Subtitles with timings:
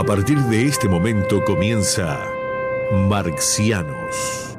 [0.00, 2.18] A partir de este momento comienza
[2.90, 4.56] Marxianos.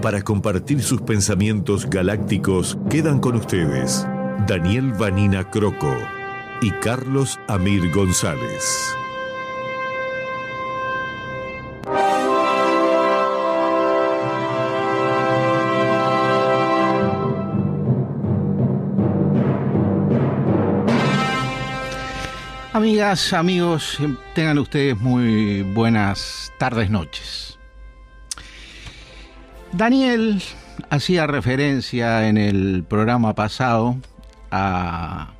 [0.00, 4.06] Para compartir sus pensamientos galácticos quedan con ustedes
[4.46, 5.94] Daniel Vanina Croco
[6.62, 8.96] y Carlos Amir González.
[23.06, 23.98] Amigos,
[24.34, 27.56] tengan ustedes muy buenas tardes, noches.
[29.70, 30.42] Daniel
[30.90, 33.94] hacía referencia en el programa pasado
[34.50, 35.34] a,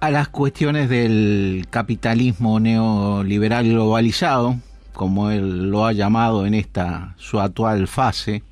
[0.00, 4.56] a las cuestiones del capitalismo neoliberal globalizado,
[4.92, 8.42] como él lo ha llamado en esta su actual fase,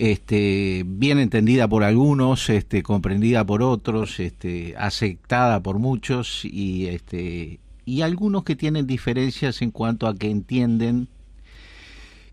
[0.00, 6.88] este, bien entendida por algunos, este, comprendida por otros, este, aceptada por muchos y,
[7.84, 11.08] y algunos que tienen diferencias en cuanto a que entienden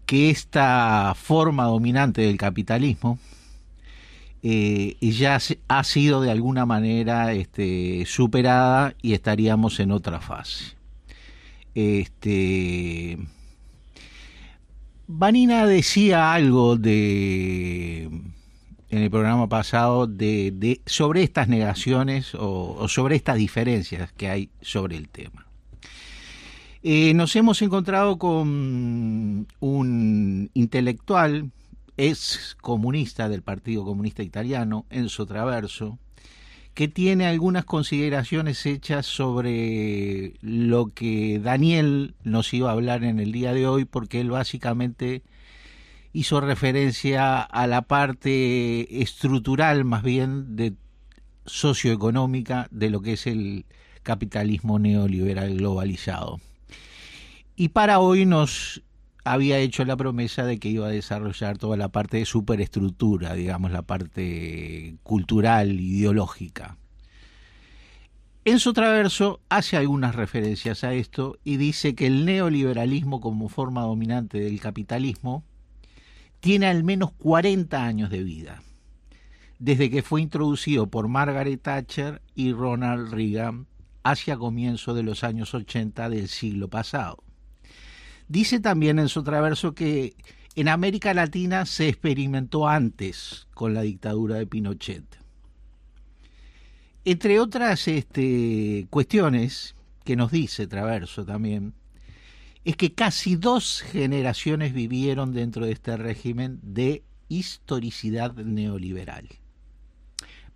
[0.06, 3.20] que esta forma dominante del capitalismo
[4.44, 5.38] eh, ya
[5.68, 7.34] ha sido de alguna manera
[8.06, 10.78] superada y estaríamos en otra fase.
[11.76, 13.20] Este,
[15.08, 18.04] Vanina decía algo de
[18.90, 24.98] en el programa pasado de, sobre estas negaciones o, sobre estas diferencias que hay sobre
[24.98, 25.46] el tema.
[26.84, 31.52] Eh, nos hemos encontrado con un intelectual,
[31.96, 36.00] ex comunista del Partido Comunista Italiano, Enzo Traverso,
[36.78, 43.32] que tiene algunas consideraciones hechas sobre lo que Daniel nos iba a hablar en el
[43.32, 45.24] día de hoy, porque él básicamente
[46.14, 50.76] hizo referencia a la parte estructural más bien de
[51.48, 53.66] socioeconómica de lo que es el
[54.04, 56.40] capitalismo neoliberal globalizado.
[57.56, 58.84] Y para hoy nos
[59.34, 63.72] había hecho la promesa de que iba a desarrollar toda la parte de superestructura, digamos,
[63.72, 66.78] la parte cultural, ideológica.
[68.46, 74.40] Enzo Traverso hace algunas referencias a esto y dice que el neoliberalismo como forma dominante
[74.40, 75.44] del capitalismo
[76.40, 78.64] tiene al menos 40 años de vida,
[79.60, 83.68] desde que fue introducido por Margaret Thatcher y Ronald Reagan
[84.04, 87.27] hacia comienzo de los años 80 del siglo pasado.
[88.28, 90.16] Dice también en su traverso que
[90.56, 95.06] en América Latina se experimentó antes con la dictadura de Pinochet.
[97.06, 101.74] Entre otras este, cuestiones que nos dice Traverso también,
[102.66, 109.30] es que casi dos generaciones vivieron dentro de este régimen de historicidad neoliberal.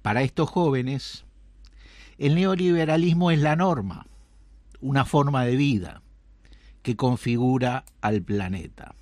[0.01, 1.23] Para estos jóvenes,
[2.17, 4.07] el neoliberalismo es la norma,
[4.81, 6.00] una forma de vida,
[6.81, 8.95] que configura al planeta.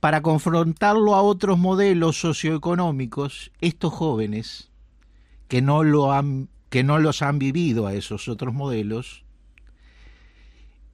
[0.00, 4.70] Para confrontarlo a otros modelos socioeconómicos, estos jóvenes
[5.48, 9.24] que no, lo han, que no los han vivido a esos otros modelos,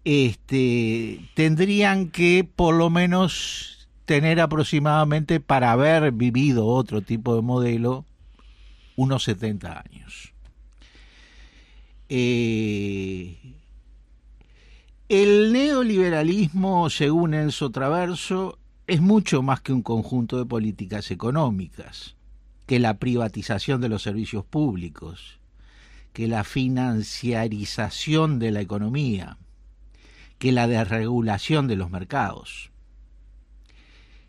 [0.05, 8.05] este, tendrían que por lo menos tener aproximadamente para haber vivido otro tipo de modelo
[8.97, 10.33] unos 70 años.
[12.09, 13.37] Eh,
[15.11, 22.15] el neoliberalismo, según Enzo Traverso, es mucho más que un conjunto de políticas económicas,
[22.67, 25.41] que la privatización de los servicios públicos,
[26.13, 29.37] que la financiarización de la economía,
[30.39, 32.71] que la desregulación de los mercados.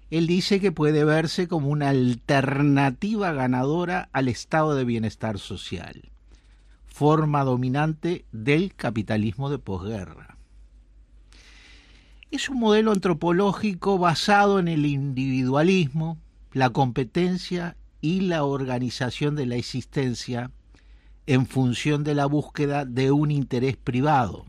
[0.10, 6.10] Él dice que puede verse como una alternativa ganadora al estado de bienestar social,
[6.88, 10.40] forma dominante del capitalismo de posguerra
[12.32, 16.18] es un modelo antropológico basado en el individualismo,
[16.54, 20.50] la competencia y la organización de la existencia
[21.28, 24.46] en función de la búsqueda de un interés privado.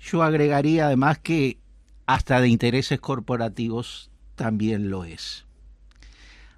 [0.00, 1.58] Yo agregaría además que
[2.06, 5.44] hasta de intereses corporativos también lo es.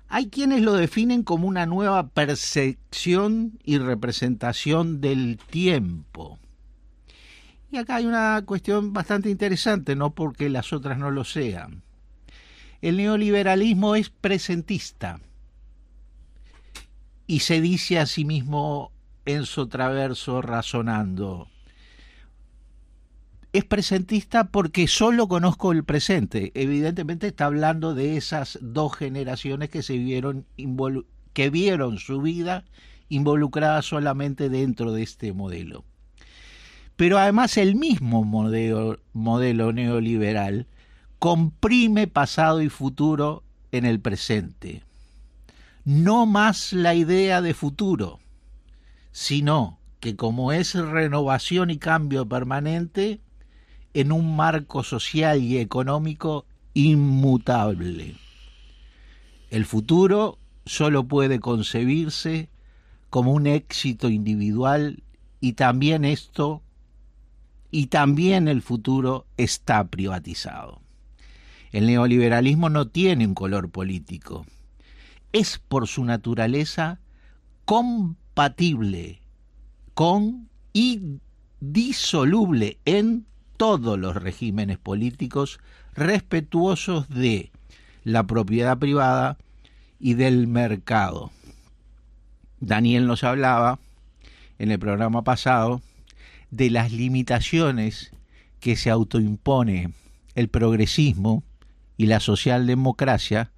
[0.09, 6.39] Hay quienes lo definen como una nueva percepción y representación del tiempo
[7.79, 11.83] acá hay una cuestión bastante interesante, no porque las otras no lo sean.
[12.83, 15.21] El neoliberalismo es presentista
[17.27, 18.93] y se dice a sí mismo
[19.25, 21.49] en su traverso razonando.
[23.53, 26.53] es presentista porque solo conozco el presente.
[26.55, 30.47] Evidentemente está hablando de esas dos generaciones que se vieron
[31.33, 32.65] que vieron su vida
[33.09, 35.85] involucrada solamente dentro de este modelo.
[36.97, 40.67] Pero además el mismo modelo, neoliberal
[41.19, 44.83] comprime pasado y futuro en el presente.
[45.85, 48.19] No más la idea de futuro,
[49.13, 53.21] sino que como es renovación y cambio permanente,
[53.93, 56.45] en un marco social y económico
[56.75, 58.15] inmutable.
[59.51, 62.51] El futuro solo puede concebirse
[63.09, 65.03] como un éxito individual
[65.41, 66.63] y también esto
[67.77, 70.81] y también el futuro está privatizado.
[71.73, 74.47] El neoliberalismo no tiene un color político.
[75.35, 77.01] Es por su naturaleza
[77.67, 79.21] compatible
[79.93, 81.19] con y
[81.61, 83.27] disoluble en
[83.59, 85.61] todos los regímenes políticos
[85.93, 87.51] respetuosos de
[88.05, 89.37] la propiedad privada
[90.01, 91.31] y del mercado.
[92.59, 93.79] Daniel nos hablaba
[94.59, 95.83] en el programa pasado
[96.57, 98.13] de las limitaciones
[98.61, 99.93] que se autoimpone
[100.35, 101.43] el progresismo
[101.97, 103.53] y la socialdemocracia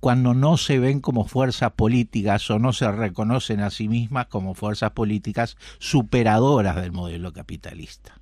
[0.00, 4.54] cuando no se ven como fuerzas políticas o no se reconocen a sí mismas como
[4.54, 8.18] fuerzas políticas superadoras del modelo capitalista.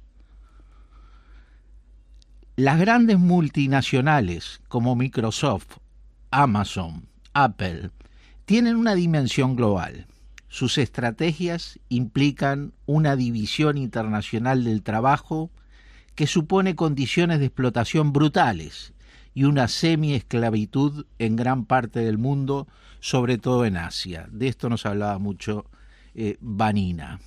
[2.57, 5.77] Las grandes multinacionales como Microsoft,
[6.33, 7.91] Amazon, Apple,
[8.45, 10.09] tienen una dimensión global.
[10.49, 15.51] Sus estrategias implican una división internacional del trabajo
[16.15, 18.95] que supone condiciones de explotación brutales
[19.35, 22.67] y una semi-esclavitud en gran parte del mundo,
[22.99, 24.27] sobre todo en Asia.
[24.33, 25.67] De esto nos hablaba mucho
[26.15, 27.21] eh, Vanina.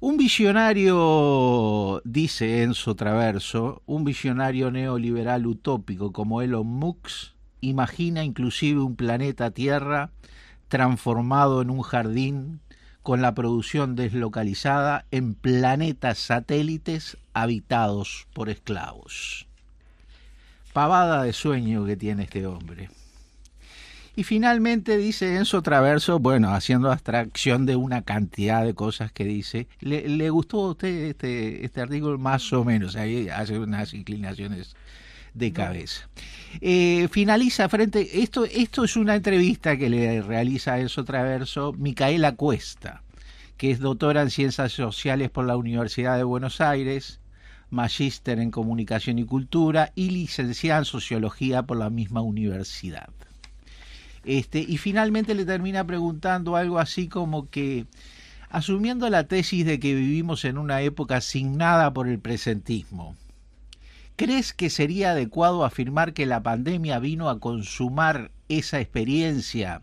[0.00, 7.32] Un visionario, dice Enzo Traverso, un visionario neoliberal utópico como Elon Musk,
[7.62, 10.10] imagina inclusive un planeta Tierra
[10.74, 12.58] transformado en un jardín
[13.04, 19.46] con la producción deslocalizada en planetas satélites habitados por esclavos.
[20.72, 22.90] Pavada de sueño que tiene este hombre.
[24.16, 29.68] Y finalmente dice Enzo Traverso, bueno, haciendo abstracción de una cantidad de cosas que dice,
[29.78, 32.18] ¿le, gustó a usted este, este artículo?
[32.18, 34.74] Más o menos, ahí hace unas inclinaciones
[35.34, 36.08] de cabeza.
[36.60, 43.02] Eh, finaliza frente, esto, esto es una entrevista que le realiza Enzo Traverso Micaela Cuesta,
[43.56, 47.20] que es doctora en Ciencias Sociales por la Universidad de Buenos Aires,
[47.70, 53.10] magíster en Comunicación y Cultura y licenciada en Sociología por la misma universidad.
[54.24, 57.86] Este, y finalmente le termina preguntando algo así como que,
[58.48, 63.16] asumiendo la tesis de que vivimos en una época asignada por el presentismo,
[64.16, 69.82] ¿crees que sería adecuado afirmar que la pandemia vino a consumar esa experiencia,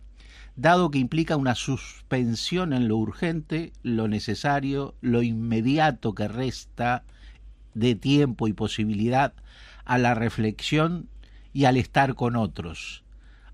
[0.55, 7.03] dado que implica una suspensión en lo urgente, lo necesario, lo inmediato que resta
[7.73, 9.33] de tiempo y posibilidad
[9.85, 11.07] a la reflexión
[11.53, 13.03] y al estar con otros?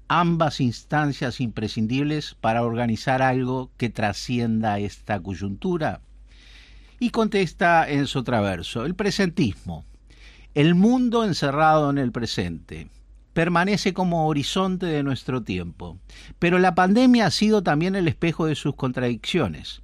[0.07, 6.01] ambas instancias imprescindibles para organizar algo que trascienda esta coyuntura?
[7.00, 9.86] Y contesta en su traverso, el presentismo,
[10.58, 12.88] el mundo encerrado en el presente,
[13.34, 16.00] permanece como horizonte de nuestro tiempo,
[16.40, 19.84] pero la pandemia ha sido también el espejo de sus contradicciones.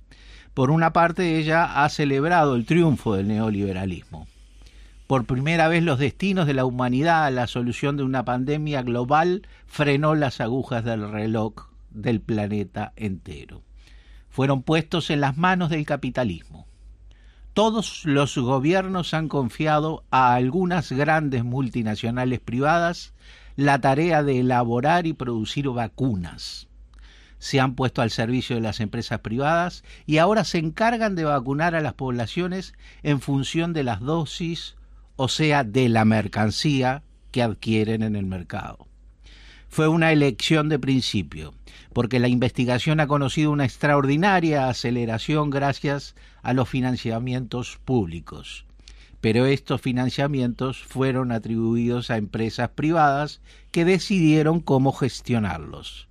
[0.55, 4.25] Por una parte, ella ha celebrado el triunfo del neoliberalismo.
[5.05, 9.47] Por primera vez los destinos de la humanidad a la solución de una pandemia global
[9.67, 13.61] frenó las agujas del reloj del planeta entero.
[14.27, 16.65] Fueron puestos en las manos del capitalismo.
[17.53, 23.13] Todos los gobiernos han confiado a algunas grandes multinacionales privadas
[23.55, 26.67] la tarea de elaborar y producir vacunas.
[27.37, 31.75] Se han puesto al servicio de las empresas privadas y ahora se encargan de vacunar
[31.75, 34.75] a las poblaciones en función de las dosis
[35.15, 38.87] o sea, de la mercancía que adquieren en el mercado.
[39.69, 41.53] Fue una elección de principio,
[41.93, 48.65] porque la investigación ha conocido una extraordinaria aceleración gracias a los financiamientos públicos.
[49.21, 53.39] Pero estos financiamientos fueron atribuidos a empresas privadas
[53.71, 56.09] que decidieron cómo gestionarlos.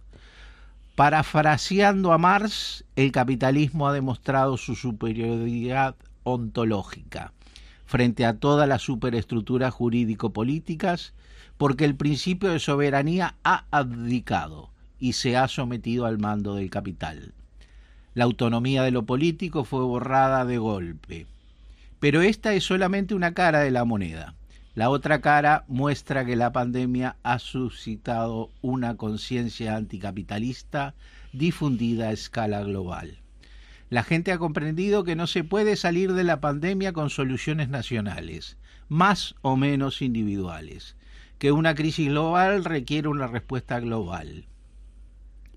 [0.95, 7.33] Parafraseando a Marx, el capitalismo ha demostrado su superioridad ontológica
[7.93, 11.13] frente a todas las superestructuras jurídico-políticas,
[11.59, 17.35] porque el principio de soberanía ha abdicado y se ha sometido al mando del capital.
[18.15, 21.27] La autonomía de lo político fue borrada de golpe,
[21.99, 24.35] Pero esta es solamente una cara de la moneda.
[24.75, 30.95] La otra cara muestra que la pandemia ha suscitado una conciencia anticapitalista
[31.33, 33.19] difundida a escala global.
[33.89, 38.57] La gente ha comprendido que no se puede salir de la pandemia con soluciones nacionales,
[38.89, 40.97] más o menos individuales,
[41.39, 44.47] que una crisis global requiere una respuesta global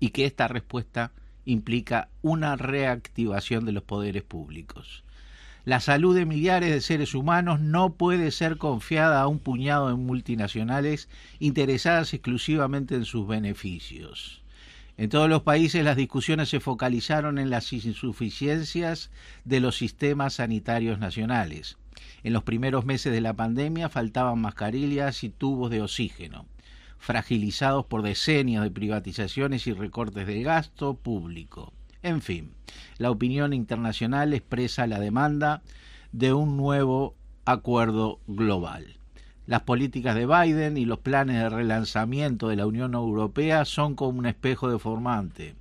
[0.00, 1.12] y que esta respuesta
[1.46, 5.04] implica una reactivación de los poderes públicos.
[5.64, 9.94] La salud de millares de seres humanos no puede ser confiada a un puñado de
[9.94, 11.08] multinacionales
[11.40, 14.42] interesadas exclusivamente en sus beneficios.
[14.98, 19.10] En todos los países las discusiones se focalizaron en las insuficiencias
[19.44, 21.78] de los sistemas sanitarios nacionales.
[22.22, 26.46] En los primeros meses de la pandemia faltaban mascarillas y tubos de oxígeno,
[26.98, 31.72] fragilizados por decenios de privatizaciones y recortes del gasto público.
[32.02, 32.52] En fin,
[32.98, 35.62] la opinión internacional expresa la demanda
[36.12, 38.96] de un nuevo acuerdo global.
[39.46, 44.18] Las políticas de Biden y los planes de relanzamiento de la Unión Europea son como
[44.18, 45.54] un espejo deformante,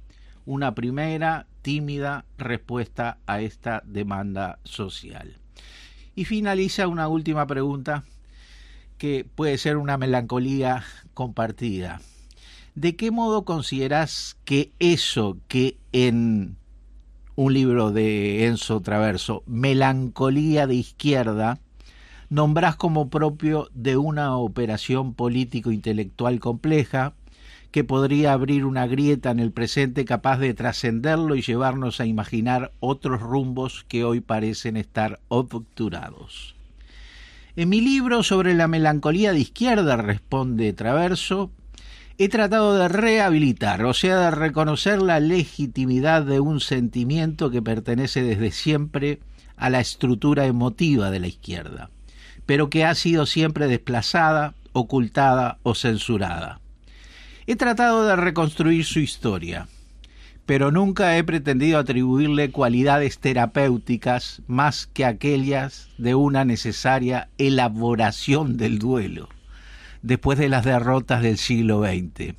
[0.46, 5.38] una primera tímida respuesta a esta demanda social.
[6.16, 8.04] Y finaliza una última pregunta
[8.98, 10.84] que puede ser una melancolía
[11.14, 12.02] compartida.
[12.76, 16.58] ¿De qué modo consideras que eso que en
[17.36, 21.60] un libro de Enzo Traverso, Melancolía de Izquierda,
[22.30, 27.14] nombrás como propio de una operación político-intelectual compleja
[27.72, 32.72] que podría abrir una grieta en el presente capaz de trascenderlo y llevarnos a imaginar
[32.80, 36.55] otros rumbos que hoy parecen estar obturados.
[37.56, 41.52] En mi libro sobre la melancolía de izquierda, responde Traverso,
[42.18, 48.24] he tratado de rehabilitar, o sea, de reconocer la legitimidad de un sentimiento que pertenece
[48.24, 49.20] desde siempre
[49.58, 51.90] a la estructura emotiva de la izquierda
[52.46, 56.60] pero que ha sido siempre desplazada, ocultada o censurada.
[57.48, 59.68] He tratado de reconstruir su historia,
[60.46, 68.78] pero nunca he pretendido atribuirle cualidades terapéuticas más que aquellas de una necesaria elaboración del
[68.78, 69.30] duelo,
[70.04, 72.36] después de las derrotas del siglo XX.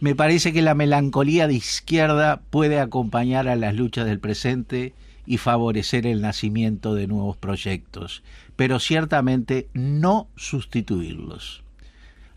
[0.00, 4.94] Me parece que la melancolía de izquierda puede acompañar a las luchas del presente
[5.26, 8.22] y favorecer el nacimiento de nuevos proyectos,
[8.56, 11.62] pero ciertamente no sustituirlos.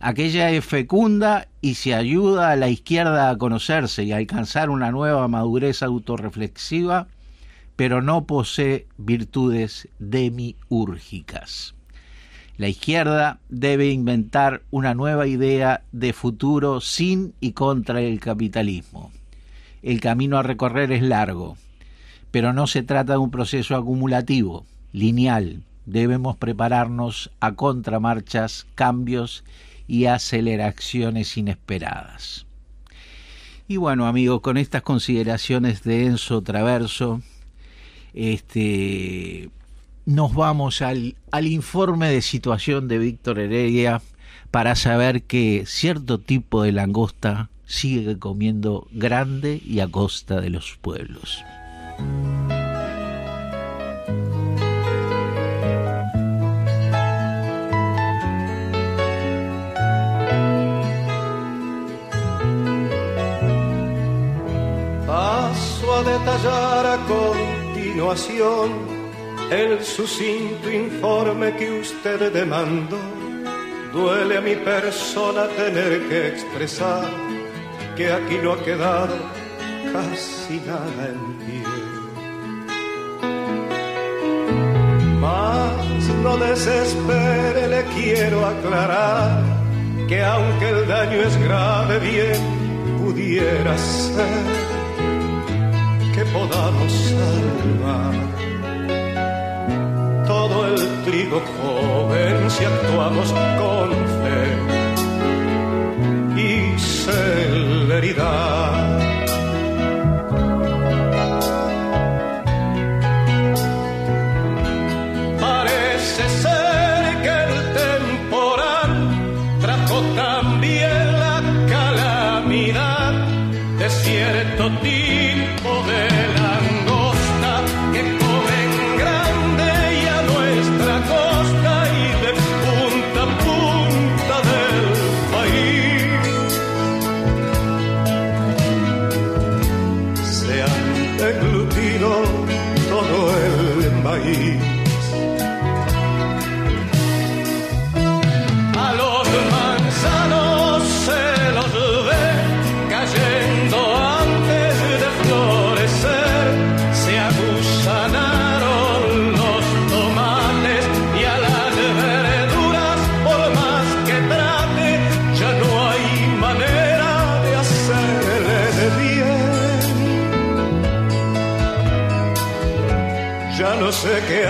[0.03, 4.89] Aquella es fecunda y se ayuda a la izquierda a conocerse y a alcanzar una
[4.89, 7.07] nueva madurez autorreflexiva,
[7.75, 11.75] pero no posee virtudes demiúrgicas.
[12.57, 19.11] La izquierda debe inventar una nueva idea de futuro sin y contra el capitalismo.
[19.83, 21.57] El camino a recorrer es largo,
[22.31, 25.61] pero no se trata de un proceso acumulativo, lineal.
[25.85, 29.43] Debemos prepararnos a contramarchas, cambios
[29.91, 32.45] y aceleraciones inesperadas.
[33.67, 37.21] Y bueno, amigos, con estas consideraciones de Enzo Traverso,
[38.13, 39.49] este,
[40.05, 44.01] nos vamos al, al informe de situación de Víctor Heredia
[44.49, 50.77] para saber que cierto tipo de langosta sigue comiendo grande y a costa de los
[50.81, 51.43] pueblos.
[69.51, 72.99] El sucinto informe que usted demandó.
[73.93, 77.09] Duele a mi persona tener que expresar
[77.95, 79.15] que aquí no ha quedado
[79.93, 81.63] casi nada en pie.
[85.21, 89.41] Mas no desespere, le quiero aclarar
[90.09, 92.41] que aunque el daño es grave, bien
[92.99, 94.80] pudiera ser
[96.33, 98.15] podamos salvar
[100.25, 103.89] todo el trigo joven si actuamos con
[104.21, 104.43] fe
[106.37, 108.80] y celeridad.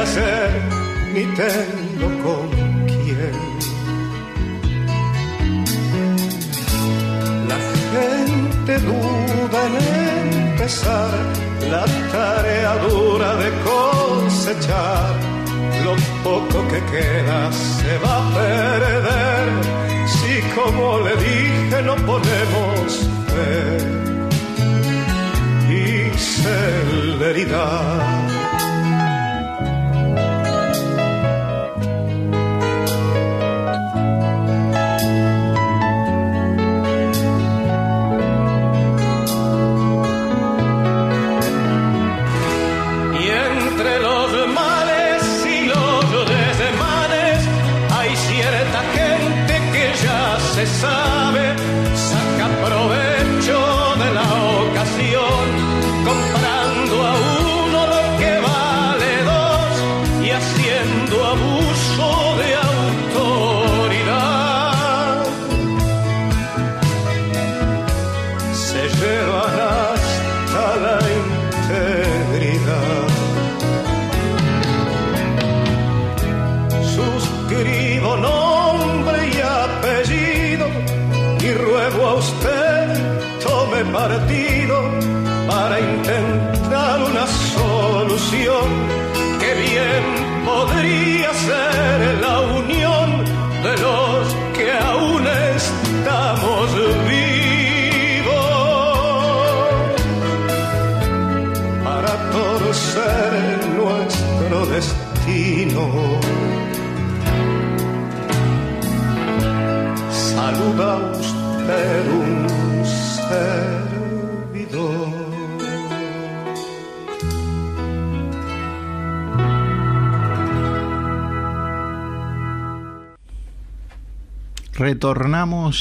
[0.01, 0.49] Hacer,
[1.13, 2.49] ni tengo con
[2.91, 3.35] quién.
[7.51, 7.59] La
[7.93, 9.75] gente duda en
[10.47, 11.11] empezar
[11.69, 15.15] la tarea dura de cosechar.
[15.85, 19.45] Lo poco que queda se va a perder
[20.15, 24.01] si como le dije no ponemos fe
[26.41, 28.10] celeridad.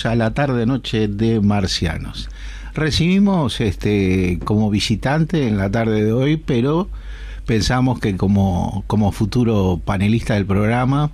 [0.07, 2.29] A la tarde-noche de Marcianos.
[2.75, 6.89] Recibimos este como visitante en la tarde de hoy, pero
[7.45, 11.11] pensamos que como, como futuro panelista del programa,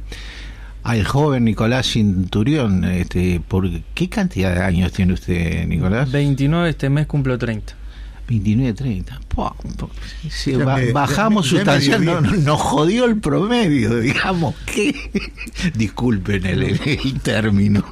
[0.83, 6.13] al joven Nicolás Cinturión, este, ¿por qué cantidad de años tiene usted, Nicolás?
[6.13, 7.75] 29 este mes cumplo 30.
[8.29, 9.21] 29, 30.
[9.29, 9.55] Pua,
[10.29, 13.19] se Ya ba- me- bajamos ya me- ya me sustancial, dio no- nos jodió el
[13.19, 14.95] promedio, digamos que.
[15.75, 17.85] Disculpen el, el término.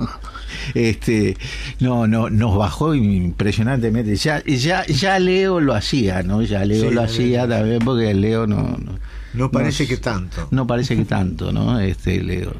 [0.74, 1.36] Este,
[1.80, 4.16] no, no, nos bajó impresionantemente.
[4.16, 6.42] Ya, ya, ya Leo lo hacía, ¿no?
[6.42, 7.58] Ya Leo Sí, lo hacía Leo.
[7.58, 8.98] también porque Leo no, no,
[9.34, 10.48] No parece que tanto.
[10.50, 11.78] no parece que tanto, ¿no?
[11.80, 12.52] Este, Leo.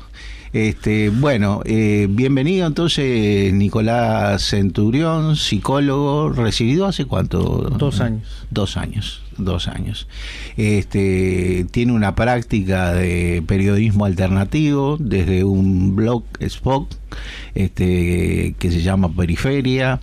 [0.52, 7.40] Este, bueno, eh, bienvenido entonces Nicolás Centurión, psicólogo, recibido hace cuánto?
[7.76, 8.46] Dos años.
[8.50, 10.06] Dos años, dos años.
[10.56, 16.88] Este, tiene una práctica de periodismo alternativo desde un blog Spock,
[17.54, 20.00] este, que se llama Periferia.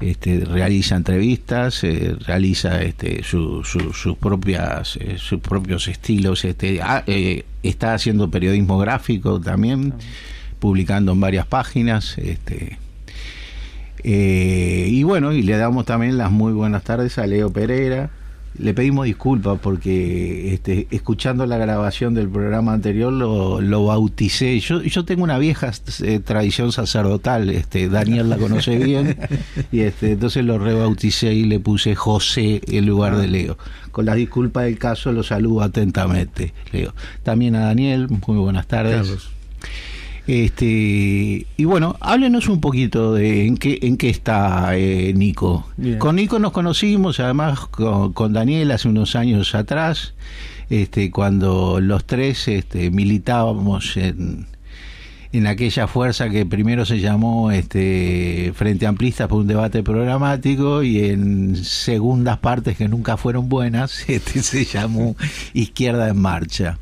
[0.00, 6.44] Este, realiza entrevistas, eh, realiza este, su- su- sus propias, eh, sus propios estilos.
[6.46, 9.92] Este, ah, eh, está haciendo periodismo gráfico también,
[10.58, 12.16] publicando en varias páginas.
[12.16, 12.78] Este,
[14.02, 18.08] y bueno, y le damos también las muy buenas tardes a Leo Pereira.
[18.58, 24.58] Le pedimos disculpas porque este, escuchando la grabación del programa anterior lo, lo bauticé.
[24.60, 25.70] Yo, yo tengo una vieja
[26.02, 29.16] eh, tradición sacerdotal, este, Daniel la conoce bien,
[29.72, 33.56] y este, entonces lo rebauticé y le puse José en lugar de Leo.
[33.92, 36.94] Con las disculpas del caso lo saludo atentamente, Leo.
[37.22, 38.96] También a Daniel, muy buenas tardes.
[38.96, 39.39] Carlos.
[40.30, 45.66] Este y bueno, háblenos un poquito de en qué en qué está eh, Nico.
[45.76, 45.98] Bien.
[45.98, 50.14] Con Nico nos conocimos, además con, con Daniel hace unos años atrás,
[50.68, 54.46] este cuando los tres este, militábamos en,
[55.32, 61.04] en aquella fuerza que primero se llamó este Frente Amplista por un debate programático y
[61.04, 65.14] en segundas partes que nunca fueron buenas este se llamó
[65.54, 66.78] Izquierda en Marcha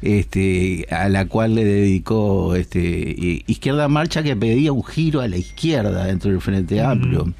[0.00, 5.26] este a la cual le dedicó este Izquierda en Marcha que pedía un giro a
[5.26, 7.32] la izquierda dentro del Frente Amplio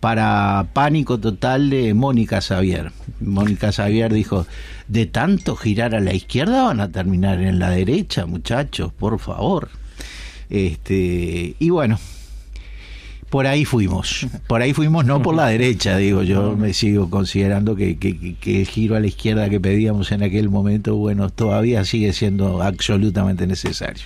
[0.00, 2.92] para pánico total de Mónica Xavier.
[3.20, 4.46] Mónica Xavier dijo,
[4.86, 9.70] de tanto girar a la izquierda van a terminar en la derecha, muchachos, por favor.
[10.50, 11.98] Este, y bueno,
[13.30, 14.26] por ahí fuimos.
[14.46, 18.34] Por ahí fuimos, no por la derecha, digo, yo me sigo considerando que, que- que-
[18.34, 22.62] que el giro a la izquierda que pedíamos en aquel momento, bueno, todavía sigue siendo
[22.62, 24.04] absolutamente necesario.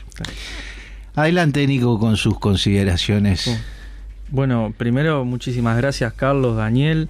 [1.15, 3.61] Adelante, Nico, con sus consideraciones.
[4.31, 7.09] Bueno, primero muchísimas gracias Carlos, Daniel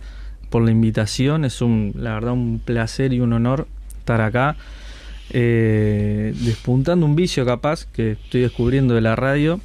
[0.51, 1.45] por la invitación.
[1.45, 4.57] Es un, la verdad, un placer y un honor estar acá.
[5.31, 9.61] Eh, despuntando un vicio capaz que estoy descubriendo de la radio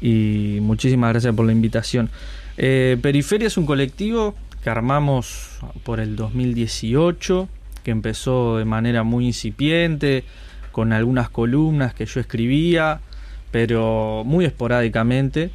[0.00, 2.10] y muchísimas gracias por la invitación.
[2.56, 7.48] Eh, Periferia es un colectivo que armamos por el 2018,
[7.82, 10.24] que empezó de manera muy incipiente,
[10.72, 13.00] con algunas columnas que yo escribía,
[13.50, 15.50] pero muy esporádicamente,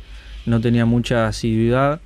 [0.45, 2.01] no tenía mucha asiduidad.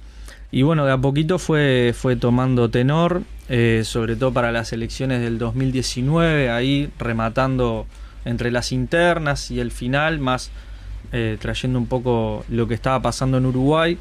[0.51, 5.21] Y bueno, de a poquito fue, fue tomando tenor, eh, sobre todo para las elecciones
[5.21, 7.85] del 2019, ahí rematando
[8.25, 10.49] entre las internas y el final, más
[11.11, 13.97] eh, trayendo un poco lo que estaba pasando en Uruguay.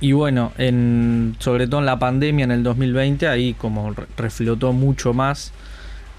[0.00, 5.12] Y bueno, en, sobre todo en la pandemia en el 2020, ahí como reflotó mucho
[5.12, 5.52] más,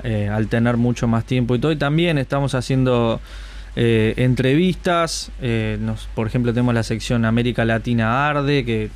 [0.04, 1.71] eh, al tener mucho más tiempo y todo.
[1.71, 3.19] Y también estamos haciendo
[3.76, 5.32] eh, entrevistas,
[5.80, 8.90] nos, por ejemplo tenemos la sección América Latina Arde, que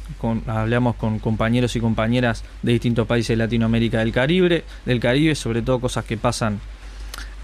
[0.48, 5.62] hablamos con compañeros y compañeras de distintos países de Latinoamérica del Caribe, del Caribe, sobre
[5.62, 6.60] todo cosas que pasan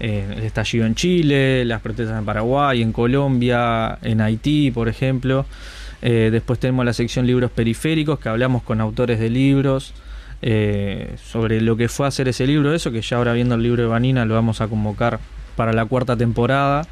[0.00, 5.46] eh, el estallido en Chile, las protestas en Paraguay, en Colombia, en Haití, por ejemplo.
[6.00, 9.94] Eh, después tenemos la sección libros periféricos, que hablamos con autores de libros
[10.42, 13.82] eh, sobre lo que fue hacer ese libro, eso que ya ahora viendo el libro
[13.82, 15.20] de Vanina lo vamos a convocar
[15.56, 16.86] para la cuarta temporada,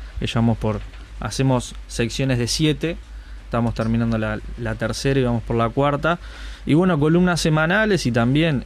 [0.60, 0.80] por,
[1.20, 2.96] hacemos secciones de siete,
[3.44, 6.18] estamos terminando la, tercera y vamos por la cuarta.
[6.66, 8.64] Y bueno, columnas semanales y también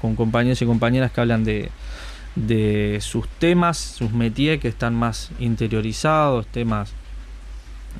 [0.00, 1.70] con compañeros y compañeras que hablan de,
[2.36, 6.92] de sus temas, sus métiers que están más interiorizados, temas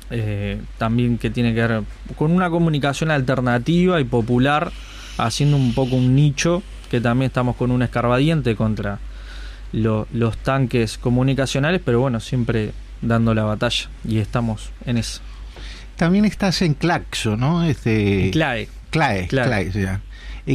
[0.09, 1.83] eh, también que tiene que ver
[2.15, 4.71] con una comunicación alternativa y popular,
[5.17, 8.99] haciendo un poco un nicho, que también estamos con un escarbadiente contra
[9.71, 15.21] los tanques comunicacionales, pero bueno, siempre dando la batalla y estamos en eso.
[15.95, 17.63] También estás en Claxo, ¿no?
[17.63, 18.29] Este...
[18.31, 18.69] CLAE.
[18.91, 19.99] CLAE, CLAE, CLAE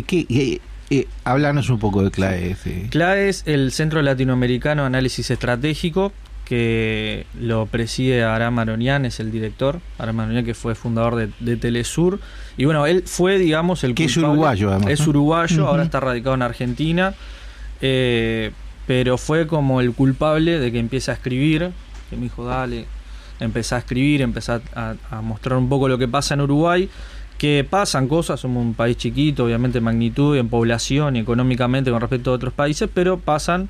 [0.06, 2.56] ¿Qué, eh, háblanos un poco de CLAE.
[2.90, 6.12] CLAE es el Centro Latinoamericano de Análisis Estratégico,
[6.44, 9.80] que lo preside Aram Aronian, es el director.
[9.98, 12.20] Aram Aronian, que fue fundador de, Telesur.
[12.58, 14.90] Y bueno, él fue, digamos, el que es uruguayo, además.
[14.90, 17.14] Es uruguayo, ahora está radicado en Argentina.
[17.80, 18.52] Eh,
[18.86, 21.70] pero fue como el culpable de que empiece a escribir.
[22.10, 22.86] Que me dijo, dale,
[23.40, 26.88] empecé a escribir, empecé a, a mostrar un poco lo que pasa en Uruguay
[27.42, 32.00] que pasan cosas, somos un país chiquito, obviamente en magnitud, en población y económicamente con
[32.00, 33.68] respecto a otros países, pero pasan,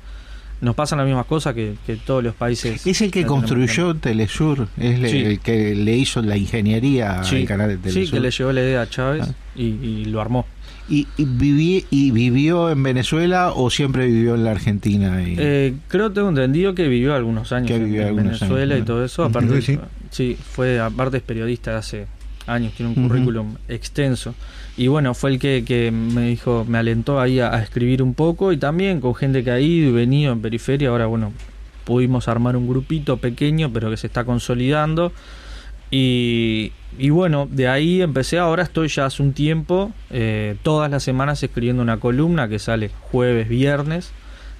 [0.61, 2.85] nos pasan las mismas cosas que, todos los países.
[2.85, 7.77] Es el que construyó Telesur, es el que le hizo la ingeniería al canal de
[7.77, 8.05] Telesur.
[8.05, 9.33] Sí, que le llevó la idea a Chávez ah.
[9.55, 10.45] y, lo armó.
[10.89, 15.15] ¿Y, y, ¿Y vivió en Venezuela o siempre vivió en la Argentina?
[15.19, 19.23] Eh, creo, tengo entendido que vivió algunos años en, Venezuela y todo eso.
[19.23, 19.79] Aparte, sí.
[20.09, 22.07] sí, fue, aparte es periodista hace
[22.47, 24.35] años, tiene un currículum extenso.
[24.75, 28.57] Y bueno, fue el que, me dijo, me alentó ahí a, escribir un poco y
[28.57, 30.89] también con gente que ha ido y venido en periferia.
[30.89, 31.31] Ahora, bueno,
[31.85, 35.11] pudimos armar un grupito pequeño, pero que se está consolidando.
[35.95, 36.71] Y,
[37.11, 41.83] bueno, de ahí empecé, ahora estoy ya hace un tiempo, eh, todas las semanas escribiendo
[41.83, 44.11] una columna que sale jueves, viernes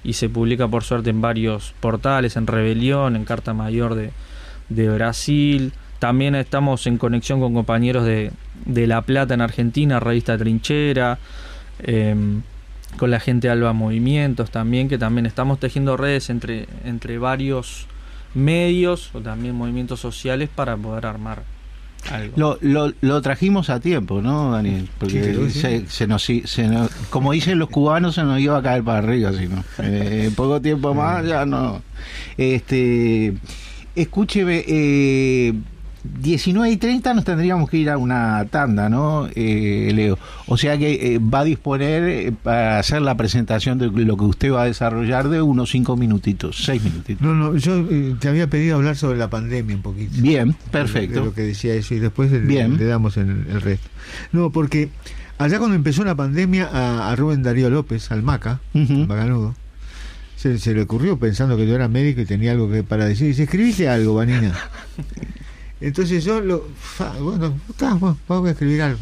[0.04, 4.12] y se publica por suerte en varios portales, en Rebelión, en Carta Mayor de,
[4.68, 8.30] de Brasil, también estamos en conexión con compañeros de,
[8.66, 11.18] La Plata en Argentina, Revista Trinchera,
[11.82, 12.42] em,
[12.96, 17.88] con la gente de Alba Movimientos también, que también estamos tejiendo redes entre, entre varios
[18.34, 21.42] medios o también movimientos sociales para poder armar
[22.10, 22.58] algo.
[22.60, 24.88] Lo, lo, trajimos a tiempo, ¿no, Daniel?
[24.98, 25.48] Porque
[25.88, 26.30] Se, nos,
[27.10, 30.60] como dicen los cubanos, se nos iba a caer para arriba, sino eh, en poco
[30.60, 31.82] tiempo más ya no.
[32.36, 33.34] Este,
[33.94, 35.54] escúcheme, eh,
[36.04, 40.18] 19 y 30 nos tendríamos que ir a una tanda, ¿no, eh, Leo?
[40.46, 44.24] O sea que eh, va a disponer eh, para hacer la presentación de lo que
[44.24, 47.22] usted va a desarrollar de unos 5 minutitos, 6 minutitos.
[47.22, 47.86] No, no, yo
[48.18, 50.20] te había pedido hablar sobre la pandemia un poquito.
[50.20, 51.20] Bien, perfecto.
[51.20, 52.76] De, lo que decía eso y después Bien.
[52.76, 53.88] Le, damos el, el, resto.
[54.32, 54.90] No, porque
[55.38, 56.68] allá cuando empezó la pandemia
[57.10, 58.60] a, Rubén Darío López, al Maca,
[60.36, 63.28] se, se, le ocurrió pensando que yo era médico y tenía algo que para decir.
[63.28, 64.52] Dice, escribiste algo, Vanina.
[65.80, 66.66] Entonces yo lo,
[67.20, 67.58] bueno,
[68.28, 69.00] vamos a escribir algo.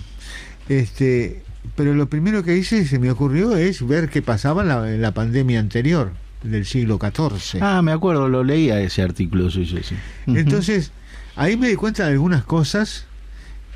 [0.68, 1.42] Este,
[1.76, 5.60] pero lo primero que hice, se me ocurrió, es ver qué pasaba en la, pandemia
[5.60, 7.62] anterior, del siglo XIV.
[7.62, 9.82] Ah, me acuerdo, lo leía ese artículo sí, sí.
[10.26, 10.92] Entonces,
[11.36, 13.06] ahí me di cuenta de algunas cosas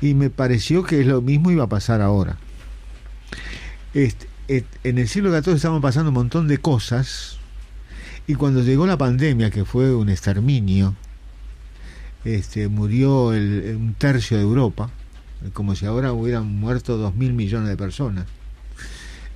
[0.01, 2.37] y me pareció que lo mismo iba a pasar ahora.
[3.93, 4.27] Este,
[4.83, 7.37] en el siglo XIV estaban pasando un montón de cosas
[8.27, 10.95] y cuando llegó la pandemia, que fue un exterminio,
[12.27, 14.89] este, murió un tercio de Europa,
[15.53, 18.25] como si ahora hubieran muerto dos mil millones de personas.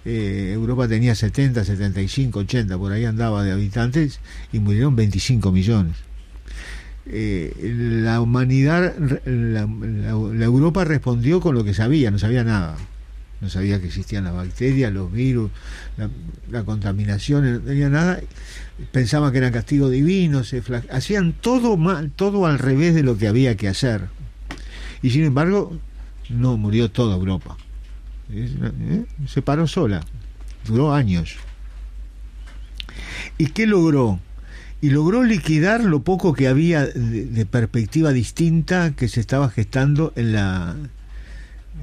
[0.06, 4.20] eh, Europa tenía 70, 75, 80, por ahí andaba de habitantes
[4.52, 5.96] y murieron 25 millones.
[7.06, 7.54] Eh,
[8.04, 8.94] la humanidad,
[9.26, 9.62] la,
[10.46, 12.76] Europa respondió con lo que sabía, no sabía nada.
[13.42, 15.50] No sabía que existían las bacterias, los virus,
[16.52, 18.20] la, contaminación, no tenía nada.
[18.92, 23.28] Pensaban que era castigo divino, se hacían todo mal, todo al revés de lo que
[23.28, 24.08] había que hacer.
[25.02, 25.78] Y sin embargo,
[26.30, 27.58] no murió toda Europa.
[28.32, 29.06] ¿eh?
[29.28, 30.02] Se paró sola,
[30.66, 31.36] duró años.
[33.38, 34.20] ¿Y qué logró?
[34.82, 40.34] y logró liquidar lo poco que había de, perspectiva distinta que se estaba gestando en
[40.34, 40.76] la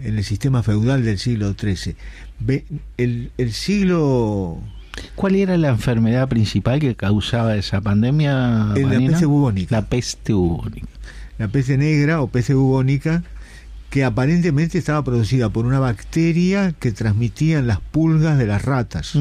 [0.02, 1.96] en el sistema feudal del siglo XIII.
[2.98, 4.60] El, el siglo
[5.14, 8.74] ¿Cuál era la enfermedad principal que causaba esa pandemia?
[8.76, 9.76] La peste bubónica.
[9.76, 10.88] La peste bubónica.
[11.38, 13.22] La peste negra o peste bubónica
[13.90, 19.14] que aparentemente estaba producida por una bacteria que transmitían las pulgas de las ratas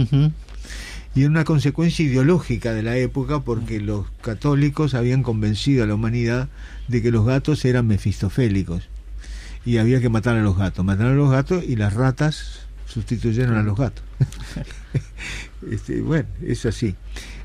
[1.15, 5.95] y en una consecuencia ideológica de la época porque los católicos habían convencido a la
[5.95, 6.49] humanidad
[6.87, 8.89] de que los gatos eran mefistofélicos
[9.65, 10.85] y había que matar a los gatos.
[10.85, 14.04] Mataron a los gatos y las ratas sustituyeron a los gatos.
[15.71, 16.95] este, bueno, es así.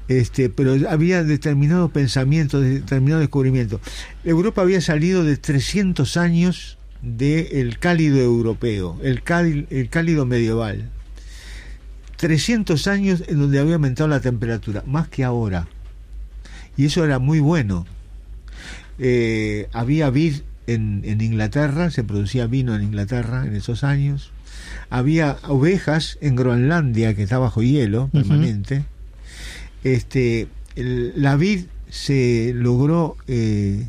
[0.08, 3.80] Este, pero había determinados pensamientos, determinado descubrimiento.
[4.24, 9.22] Europa había salido de 300 años del cálido europeo, el
[9.70, 10.88] el cálido medieval,
[12.16, 15.66] 300 años en donde había aumentado la temperatura, más que ahora.
[16.76, 17.86] Y eso era muy bueno.
[18.98, 24.31] Eh, había vid en, Inglaterra, se producía vino en Inglaterra en esos años.
[24.90, 28.84] Había ovejas en Groenlandia, que está bajo hielo permanente.
[29.84, 33.86] este, la vid se logró eh,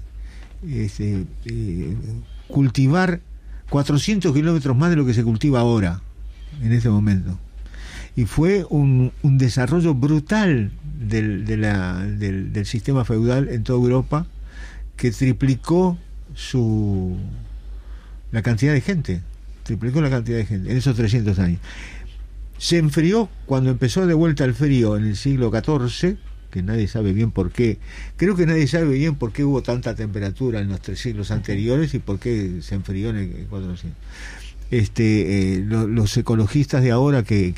[0.67, 1.95] este, eh,
[2.47, 3.21] cultivar
[3.69, 6.02] 400 kilómetros más de lo que se cultiva ahora,
[6.62, 7.39] en este momento.
[8.15, 13.80] Y fue un, un desarrollo brutal del, de la, del, del, sistema feudal en toda
[13.80, 14.28] Europa
[14.95, 15.97] que triplicó
[16.36, 17.17] su
[18.32, 19.21] la cantidad de gente,
[19.63, 21.60] triplicó la cantidad de gente en esos 300 años.
[22.58, 26.17] Se enfrió cuando empezó de vuelta el frío en el siglo XIV,
[26.52, 27.80] que nadie sabe bien por qué.
[28.15, 31.93] Creo que nadie sabe bien por qué hubo tanta temperatura en los tres siglos anteriores
[31.93, 33.91] y por qué se enfrió en el 400
[34.73, 37.53] este, eh, los ecologistas de ahora que,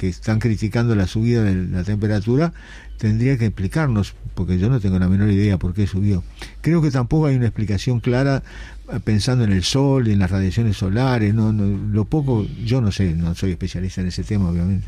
[0.00, 2.54] están criticando la subida de la temperatura
[2.96, 6.24] tendría que explicarnos, porque yo no tengo la menor idea por qué subió.
[6.62, 8.42] Creo que tampoco hay una explicación clara
[8.90, 13.14] eh, pensando en el sol y en las radiaciones solares, lo poco, yo no sé,
[13.14, 14.86] no soy especialista en ese tema, obviamente.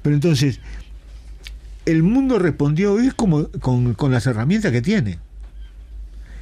[0.00, 0.60] Pero entonces,
[1.84, 5.18] el mundo respondió hoy como con las herramientas que tiene.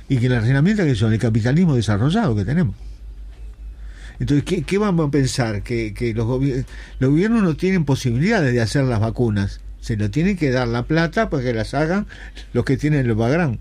[0.08, 2.76] Y que las herramientas que son el capitalismo desarrollado que tenemos.
[4.20, 5.62] Entonces, ¿qué, qué vamos a pensar?
[5.62, 6.26] Que, que los,
[6.98, 9.60] los gobiernos no tienen posibilidades de hacer las vacunas.
[9.80, 12.06] Se lo tienen que dar la plata para que las hagan
[12.52, 13.58] los que tienen el background,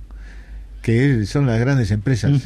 [0.81, 2.41] que son las grandes empresas.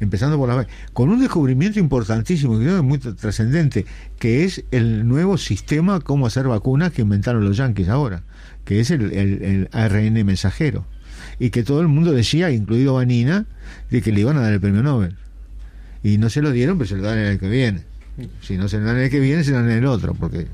[0.00, 3.86] Empezando por la con un descubrimiento importantísimo, que es muy trascendente,
[4.18, 8.22] que es el nuevo sistema cómo hacer vacunas que inventaron los yanquis ahora,
[8.64, 10.86] que es el, el, el ARN mensajero.
[11.38, 13.46] Y que todo el mundo decía, incluido Vanina,
[13.90, 15.16] de que le iban a dar el premio Nobel
[16.02, 17.82] y no se lo dieron, pero se lo dan en el que viene.
[18.42, 20.14] Si no se lo dan en el que viene, se lo dan en el otro,
[20.14, 20.46] porque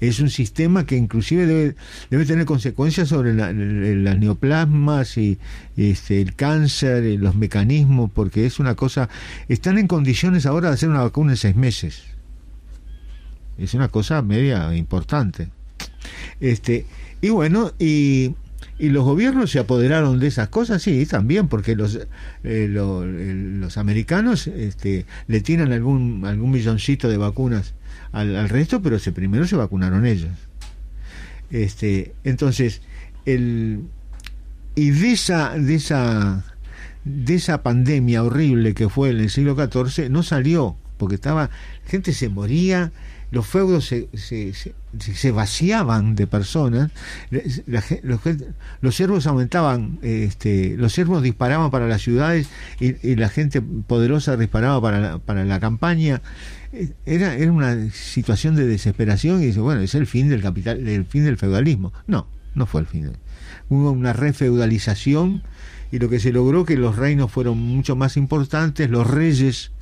[0.00, 1.76] es un sistema que inclusive debe,
[2.08, 5.38] debe tener consecuencias sobre las neoplasmas y,
[5.76, 9.08] este, el cáncer, y los mecanismos, porque es una cosa...
[9.48, 12.02] Están en condiciones ahora de hacer una vacuna en seis meses.
[13.58, 15.48] Es una cosa media importante.
[16.40, 16.86] Este,
[17.20, 18.34] y bueno, y
[18.78, 22.06] y los gobiernos se apoderaron de esas cosas, sí, también, porque los,
[22.44, 27.74] eh, los americanos este, le tiran algún, algún milloncito de vacunas
[28.12, 30.30] al, resto, pero se, primero se vacunaron ellos.
[31.50, 32.80] Este, entonces,
[33.26, 33.82] el,
[34.74, 36.44] y de esa, de esa,
[37.04, 41.50] de esa pandemia horrible que fue en el siglo XIV, no salió, porque estaba,
[41.86, 42.92] gente se moría,
[43.30, 44.52] los feudos se, se,
[44.98, 46.90] se, vaciaban de personas,
[47.66, 48.20] los,
[48.80, 52.48] los siervos aumentaban, este, los siervos disparaban para las ciudades
[52.80, 56.22] y, la gente poderosa disparaba para la, para la campaña.
[57.04, 61.04] Era, era una situación de desesperación y dice, bueno, es el fin del capital, el
[61.04, 61.92] fin del feudalismo.
[62.06, 63.12] No, no fue el fin.
[63.68, 65.42] Hubo una refeudalización
[65.92, 69.72] y lo que se logró que los reinos fueron mucho más importantes, los reyes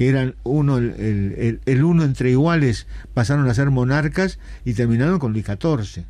[0.00, 5.34] que eran uno, el, el, uno entre iguales, pasaron a ser monarcas y terminaron con
[5.34, 6.06] Luis XIV.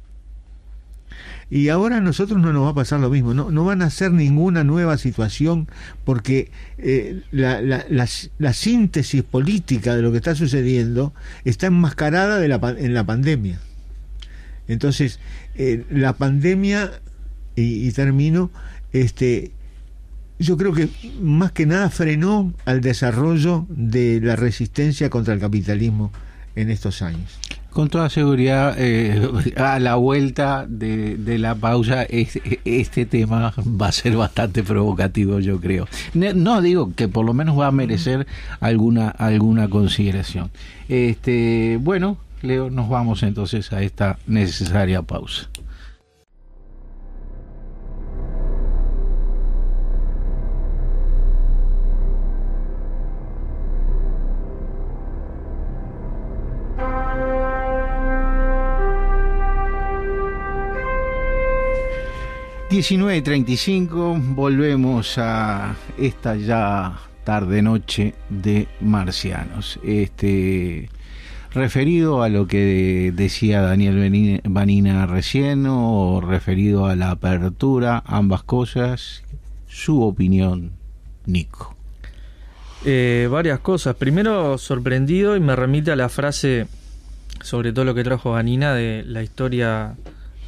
[1.51, 3.91] Y ahora a nosotros no nos va a pasar lo mismo, no, no van a
[3.91, 5.67] ser ninguna nueva situación
[6.05, 11.13] porque eh, la, la, síntesis política de lo que está sucediendo
[11.45, 13.59] está enmascarada la, en la pandemia.
[14.69, 15.19] Entonces,
[15.57, 16.93] eh, la pandemia,
[17.57, 18.53] y, termino,
[18.93, 19.51] este,
[20.41, 20.89] yo creo que
[21.21, 26.11] más que nada frenó al desarrollo de la resistencia contra el capitalismo
[26.57, 27.39] en estos años.
[27.71, 34.17] Con toda seguridad, eh, a la vuelta de, la pausa, este, tema va a ser
[34.17, 35.87] bastante provocativo, yo creo.
[36.15, 38.27] No digo que por lo menos va a merecer
[38.59, 40.51] alguna, alguna consideración.
[40.89, 45.50] Este, bueno, Leo, nos vamos entonces a esta necesaria pausa.
[62.71, 69.81] 19.35, volvemos a esta ya tarde-noche de Marcianos.
[69.83, 70.89] Este,
[71.53, 79.25] referido a lo que decía Daniel Vanina recién o referido a la apertura, ambas cosas,
[79.67, 80.71] su opinión,
[81.27, 81.75] Nico.
[82.85, 83.97] Eh, varias cosas.
[83.97, 86.69] Primero, sorprendido y me remite a la frase,
[87.43, 89.97] sobre todo lo que trajo Vanina, de la historia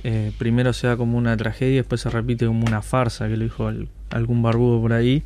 [0.05, 3.45] eh, primero se da como una tragedia después se repite como una farsa, que lo
[3.45, 3.71] dijo
[4.11, 5.23] algún barbudo por ahí,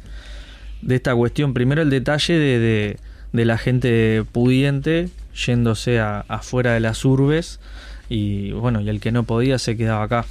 [0.82, 1.54] de esta cuestión.
[1.54, 2.98] Primero el detalle de,
[3.32, 7.60] de, la gente pudiente yéndose a, afuera de las urbes
[8.08, 10.24] y bueno, y el que no podía se quedaba acá,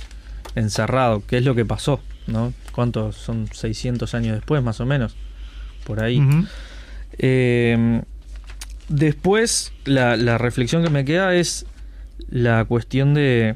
[0.55, 2.53] encerrado, que es lo que pasó, ¿no?
[2.71, 5.15] ¿Cuántos son 600 años después más o menos?
[5.86, 6.21] Por ahí.
[7.17, 8.01] Eh,
[8.89, 11.65] después, la, la reflexión que me queda es
[12.29, 13.55] la cuestión de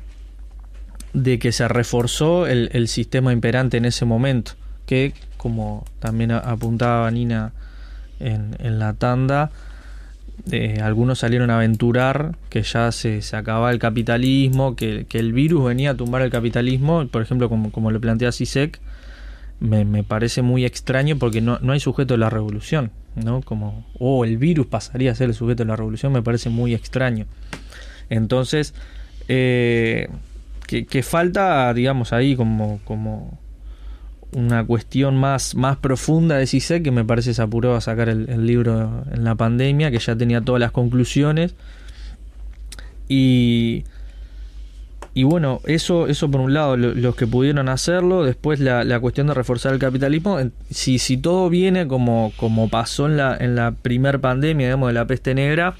[1.13, 4.53] de que se reforzó el, sistema imperante en ese momento,
[4.85, 7.53] que como también apuntaba Nina
[8.19, 9.51] en, en la tanda,
[10.51, 15.65] eh, algunos salieron a aventurar que ya se, se acababa el capitalismo, que, el virus
[15.65, 18.79] venía a tumbar el capitalismo, por ejemplo, como, como lo plantea CISEC,
[19.59, 23.41] me, me, parece muy extraño porque no, no hay sujeto de la revolución, ¿no?
[23.41, 26.73] Como, oh, el virus pasaría a ser el sujeto de la revolución, me parece muy
[26.73, 27.25] extraño.
[28.09, 28.73] Entonces,
[29.27, 30.07] eh,
[30.69, 33.39] que, falta, digamos, ahí como, como
[34.35, 38.45] una cuestión más, más profunda de CISEC, que me parece se apuró a sacar el,
[38.45, 41.55] libro en la pandemia, que ya tenía todas las conclusiones.
[43.07, 43.85] Y,
[45.15, 49.25] y bueno, eso, eso por un lado, los que pudieron hacerlo, después la, la, cuestión
[49.25, 50.37] de reforzar el capitalismo,
[50.69, 54.93] si, si todo viene como, como pasó en la, en la primer pandemia, digamos, de
[54.93, 55.75] la peste negra,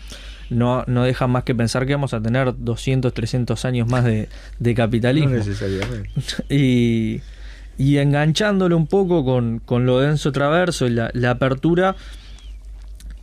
[0.50, 4.28] no, no deja más que pensar que vamos a tener 200, 300 años más de,
[4.76, 5.30] capitalismo.
[5.30, 6.10] No necesariamente.
[6.50, 7.22] Y,
[7.78, 11.96] y enganchándolo un poco con, con lo denso traverso y la, la, apertura,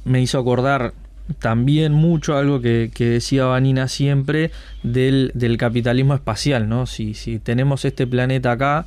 [0.04, 0.94] me hizo acordar
[1.40, 6.86] también mucho algo que, que decía Vanina siempre del, del, capitalismo espacial, ¿no?
[6.86, 8.86] Si, si tenemos este planeta acá,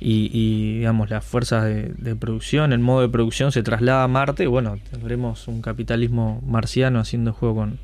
[0.00, 4.78] y, digamos las fuerzas de, producción, el modo de producción se traslada a Marte, bueno,
[4.90, 7.78] tendremos un capitalismo marciano haciendo juego con,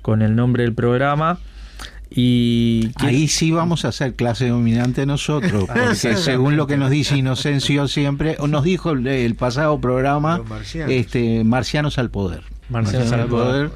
[0.00, 1.38] con el nombre del programa.
[2.16, 7.16] Y ahí sí vamos a ser clase dominante nosotros, porque según lo que nos dice
[7.16, 10.92] Inocencio siempre, o nos dijo el, pasado programa, marcianos.
[10.92, 12.42] este marcianos al poder.
[12.68, 13.70] Marcianos, al poder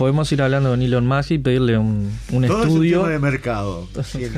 [0.00, 3.04] podemos ir hablando con Elon Musk y pedirle un, un Todo estudio.
[3.04, 3.86] Es de mercado.
[4.02, 4.32] Si el,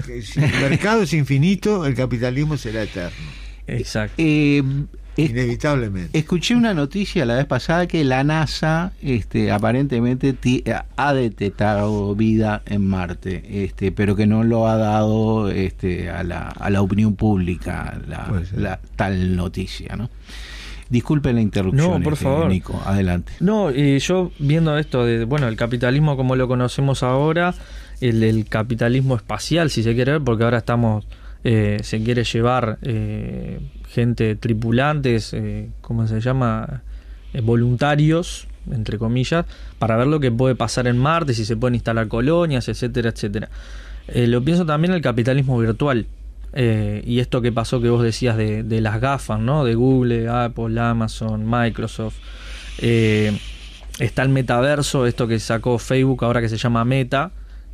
[0.60, 3.30] mercado es infinito, el capitalismo será eterno.
[3.68, 4.16] Exacto.
[4.18, 4.60] Eh,
[5.16, 6.18] Inevitablemente.
[6.18, 10.34] Escuché una noticia la vez pasada que la NASA este, aparentemente
[10.96, 16.48] ha detectado vida en Marte, este, pero que no lo ha dado este, a, la,
[16.48, 19.94] a la opinión pública la, tal noticia.
[19.94, 20.10] ¿no?
[20.92, 22.48] Disculpe la interrupción, no, por este, favor.
[22.50, 23.32] Nico, adelante.
[23.40, 27.54] No, y yo viendo esto de, bueno, el capitalismo como lo conocemos ahora,
[28.02, 31.06] el, capitalismo espacial, si se quiere ver, porque ahora estamos,
[31.44, 36.82] eh, se quiere llevar eh, gente, tripulantes, eh, ¿cómo se llama?
[37.32, 39.46] Eh, voluntarios, entre comillas,
[39.78, 43.48] para ver lo que puede pasar en Marte, si se pueden instalar colonias, etcétera, etcétera.
[44.14, 46.06] lo pienso también el capitalismo virtual.
[46.54, 49.64] Eh, y esto que pasó que vos decías de, las gafas, ¿no?
[49.64, 52.16] De Google, Apple, Amazon, Microsoft.
[52.78, 53.38] Eh,
[53.98, 57.32] está el metaverso, esto que sacó Facebook ahora que se llama Meta,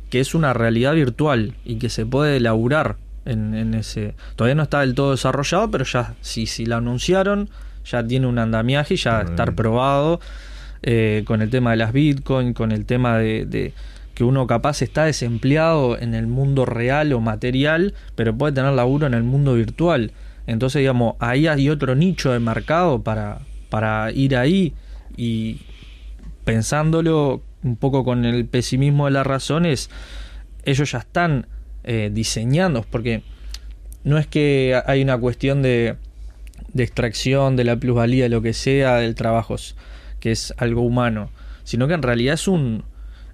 [0.09, 4.15] que es una realidad virtual y que se puede elaborar en, ese...
[4.35, 7.49] Todavía no está del todo desarrollado, pero ya si, si lo anunciaron,
[7.85, 10.19] ya tiene un andamiaje y ya estar probado
[10.81, 13.73] eh, con el tema de las Bitcoin, con el tema de
[14.19, 19.07] que uno capaz está desempleado en el mundo real o material, pero puede tener laburo
[19.07, 20.11] en el mundo virtual.
[20.45, 23.39] Entonces, digamos, ahí hay otro nicho de mercado para,
[23.69, 24.73] para ir ahí
[25.15, 25.61] y
[26.43, 29.89] pensándolo un poco con el pesimismo de las razones,
[30.65, 31.47] ellos ya están
[31.85, 33.23] eh, diseñando, porque
[34.03, 35.95] no es que hay una cuestión de,
[36.73, 39.55] de extracción de la plusvalía, lo que sea, del trabajo,
[40.19, 41.29] que es algo humano,
[41.63, 42.83] sino que en realidad es un,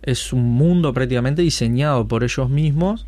[0.06, 3.08] es un mundo prácticamente diseñado por ellos mismos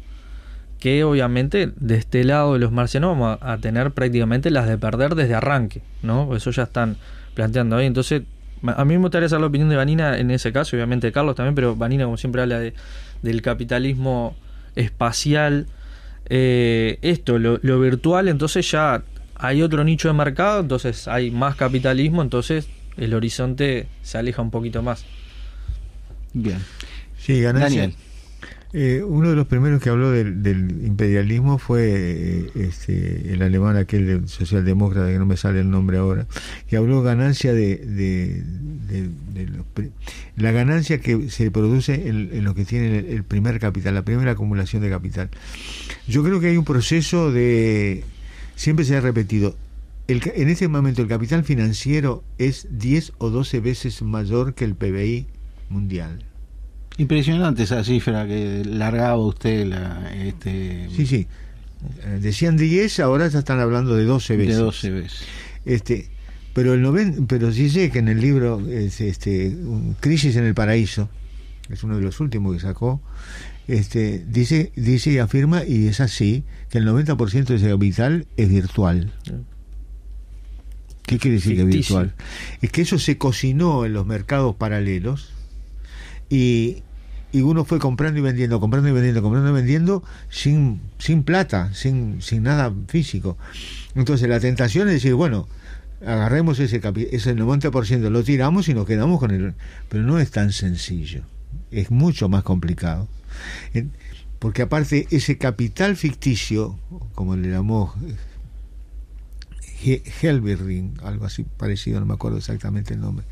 [0.79, 5.15] que obviamente de este lado de los marcianos vamos a, tener prácticamente las de perder
[5.15, 6.35] desde arranque, ¿no?
[6.35, 6.97] Eso ya están
[7.33, 7.87] planteando ahí.
[7.87, 8.23] Entonces,
[8.63, 11.35] a mí me gustaría saber la opinión de Vanina en ese caso, obviamente de Carlos
[11.35, 12.73] también, pero Vanina como siempre habla de,
[13.21, 14.35] del capitalismo
[14.75, 15.67] espacial.
[16.29, 19.03] Eh, esto, lo, lo virtual, entonces ya
[19.35, 24.51] hay otro nicho de mercado, entonces hay más capitalismo, entonces el horizonte se aleja un
[24.51, 25.05] poquito más.
[26.33, 26.59] Bien.
[27.28, 27.93] Sí, Daniel.
[28.71, 34.30] Eh, uno de los primeros que habló del, imperialismo fue eh, este, el alemán aquel
[34.30, 36.25] socialdemócrata que no me sale el nombre ahora
[36.69, 39.09] que habló ganancia de, de,
[40.38, 44.82] la ganancia que se produce en, lo que tiene el, primer capital la primera acumulación
[44.82, 45.30] de capital.
[46.07, 48.05] Yo creo que hay un proceso de
[48.55, 49.57] siempre se ha repetido
[50.07, 55.28] en este momento el capital financiero es 10 o 12 veces mayor que el PBI
[55.69, 56.26] mundial
[56.97, 59.67] Impresionante esa cifra que largaba usted.
[59.67, 60.89] La, este...
[60.95, 61.27] Sí, sí.
[62.19, 64.55] Decían 10, ahora ya están hablando de 12 veces.
[64.55, 65.19] De 12 veces.
[65.65, 66.09] Este,
[66.53, 69.55] pero el noven, pero sí sé que en el libro es, este
[69.99, 71.07] Crisis en el paraíso,
[71.69, 72.99] es uno de los últimos que sacó,
[73.67, 78.49] este dice dice y afirma y es así que el 90% de ese capital es
[78.49, 79.13] virtual.
[81.05, 82.15] ¿Qué quiere decir que es virtual?
[82.61, 85.33] Es que eso se cocinó en los mercados paralelos
[86.29, 86.81] y,
[87.38, 91.71] y uno fue comprando y vendiendo, comprando y vendiendo, comprando y vendiendo sin, sin plata,
[91.73, 93.38] sin, sin nada físico.
[93.95, 95.47] Entonces la tentación es decir, bueno,
[96.05, 99.53] agarremos ese, ese 90%, lo tiramos y nos quedamos con el...
[99.89, 101.23] Pero no es tan sencillo,
[101.69, 103.07] es mucho más complicado.
[104.39, 106.79] Porque aparte ese capital ficticio,
[107.13, 107.93] como le llamó
[110.21, 113.25] Helberding, algo así parecido, no me acuerdo exactamente el nombre,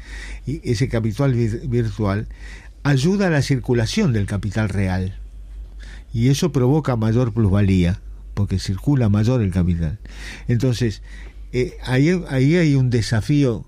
[0.45, 2.28] y ese capital virtual
[2.86, 5.18] ayuda a la circulación del capital real
[6.14, 8.00] y eso provoca mayor plusvalía
[8.36, 9.98] porque circula mayor el capital.
[10.48, 11.02] Entonces,
[11.52, 13.66] eh, ahí, ahí hay un desafío.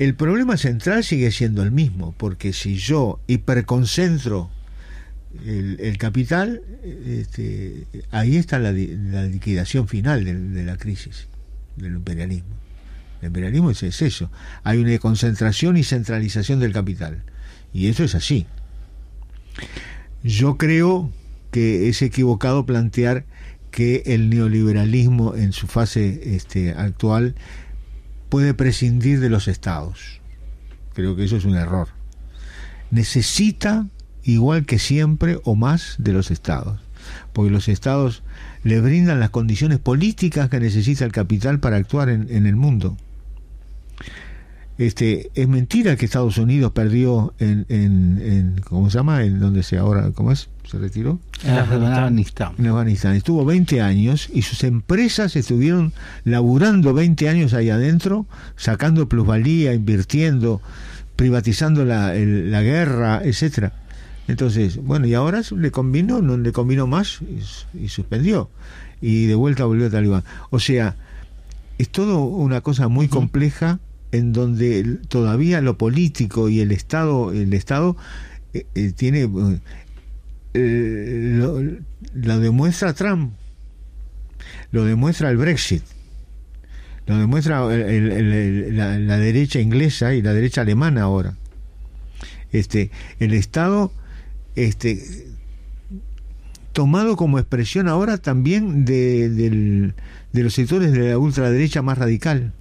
[0.00, 4.50] El problema central sigue siendo el mismo, porque si yo hiperconcentro
[5.46, 6.60] el, capital,
[7.06, 11.28] este, ahí está la, la liquidación final de, la crisis
[11.76, 12.56] del imperialismo.
[13.20, 14.28] El imperialismo es eso.
[14.64, 17.22] Hay una concentración y centralización del capital.
[17.72, 18.46] Y eso es así.
[20.22, 21.10] Yo creo
[21.50, 23.24] que es equivocado plantear
[23.70, 27.34] que el neoliberalismo en su fase este, actual
[28.28, 30.20] puede prescindir de los estados.
[30.94, 31.88] Creo que eso es un error.
[32.90, 33.86] Necesita,
[34.22, 36.80] igual que siempre, o más de los estados,
[37.32, 38.22] porque los estados
[38.62, 42.96] le brindan las condiciones políticas que necesita el capital para actuar en, en el mundo.
[44.86, 49.22] Este, es mentira que Estados Unidos perdió en, en, ¿cómo se llama?
[49.22, 50.48] En donde se ahora, ¿cómo es?
[50.68, 51.20] Se retiró.
[51.44, 52.54] En Afganistán.
[52.58, 53.14] En Afganistán.
[53.14, 55.92] Estuvo 20 años y sus empresas estuvieron
[56.24, 58.26] laburando 20 años ahí adentro,
[58.56, 60.60] sacando plusvalía, invirtiendo,
[61.14, 63.74] privatizando la, la guerra, etcétera.
[64.26, 67.20] Entonces, bueno, y ahora le convino, no le convino más
[67.78, 68.50] y, suspendió.
[69.00, 70.24] Y de vuelta volvió a Talibán.
[70.50, 70.96] O sea,
[71.78, 73.78] es todo una cosa muy compleja
[74.12, 77.96] en donde todavía lo político y el Estado, el Estado
[78.52, 79.28] eh, eh, tiene
[80.54, 81.80] eh,
[82.12, 83.32] lo, demuestra Trump,
[84.70, 85.82] lo demuestra el Brexit,
[87.06, 91.34] lo demuestra la, derecha inglesa y la derecha alemana ahora.
[92.52, 93.92] Este, el Estado,
[94.56, 95.26] este,
[96.74, 99.94] tomado como expresión ahora también de,
[100.32, 102.52] de los sectores de la ultraderecha más radical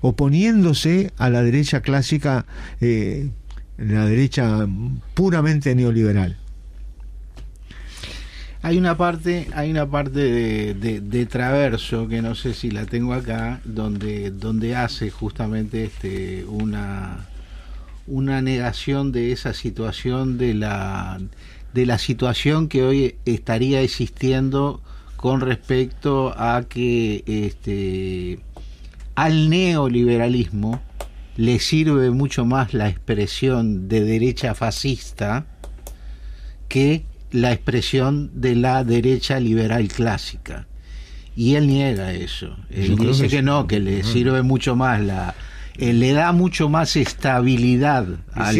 [0.00, 2.46] oponiéndose a la derecha clásica,
[2.80, 3.30] eh,
[3.76, 4.66] la derecha
[5.14, 6.36] puramente neoliberal.
[8.60, 13.14] Hay una parte, hay una parte de, de, Traverso que no sé si la tengo
[13.14, 17.28] acá, donde, donde hace justamente este una
[18.08, 21.20] una negación de esa situación de la
[21.74, 24.80] de la situación que hoy estaría existiendo
[25.16, 28.40] con respecto a que este
[29.18, 30.80] al neoliberalismo
[31.36, 35.44] le sirve mucho más la expresión de derecha fascista
[36.68, 40.68] que la expresión de la derecha liberal clásica.
[41.34, 42.56] Y él niega eso.
[42.70, 45.34] Él dice que, no, que le sirve mucho más la,
[45.76, 48.54] eh, le da mucho más estabilidad al,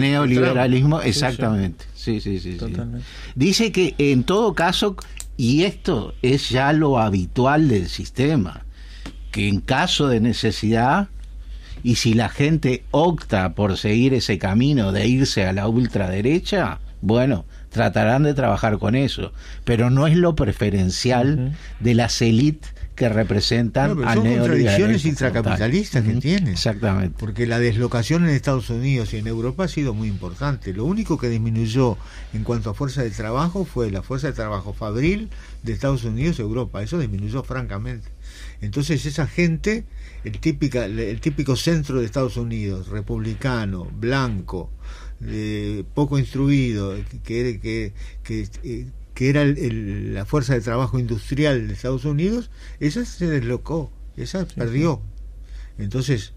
[0.00, 1.00] neoliberalismo.
[1.00, 1.86] Exactamente.
[1.94, 2.58] Sí, sí, sí.
[3.34, 4.96] Dice que en todo caso,
[5.38, 8.65] y esto es ya lo habitual del sistema,
[9.36, 11.08] que en caso de necesidad,
[11.82, 17.44] y si la gente opta por seguir ese camino de irse a la ultraderecha, bueno,
[17.68, 19.34] tratarán de trabajar con eso,
[19.64, 26.14] pero no es lo preferencial de las élites que representan no, son contradicciones intracapitalistas que
[26.14, 26.54] tienen.
[26.54, 27.14] Exactamente.
[27.18, 30.72] Porque la deslocación en Estados Unidos y en Europa ha sido muy importante.
[30.72, 31.98] Lo único que disminuyó
[32.32, 35.28] en cuanto a fuerza de trabajo fue la fuerza de trabajo fabril
[35.62, 36.82] de Estados Unidos y Europa.
[36.82, 38.15] Eso disminuyó francamente.
[38.60, 39.84] Entonces esa gente,
[40.24, 44.70] el, típica, el típico centro de Estados Unidos, republicano, blanco,
[45.94, 46.94] poco instruido,
[47.24, 47.92] que, que,
[48.22, 52.50] que, eh, que era la fuerza de trabajo industrial de Estados Unidos,
[52.80, 55.00] esa se deslocó, esa perdió.
[55.78, 56.32] Entonces,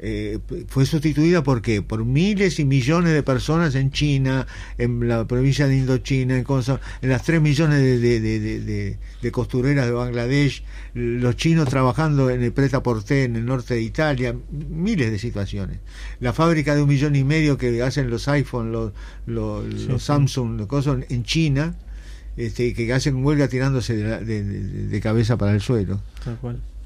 [0.00, 1.80] eh, fue sustituida por qué?
[1.80, 7.08] Por miles y millones de personas en China, en la provincia de Indochina, en, en
[7.08, 8.98] las tres millones de,
[9.30, 10.64] costureras de Bangladesh,
[10.94, 15.78] los chinos trabajando en el Preta Porté en el norte de Italia, miles de situaciones.
[16.20, 18.92] La fábrica de un millón y medio que hacen los iPhone, los,
[19.26, 21.76] los, Samsung, los cosas en China,
[22.36, 26.00] este, que hacen huelga tirándose de, cabeza para el suelo.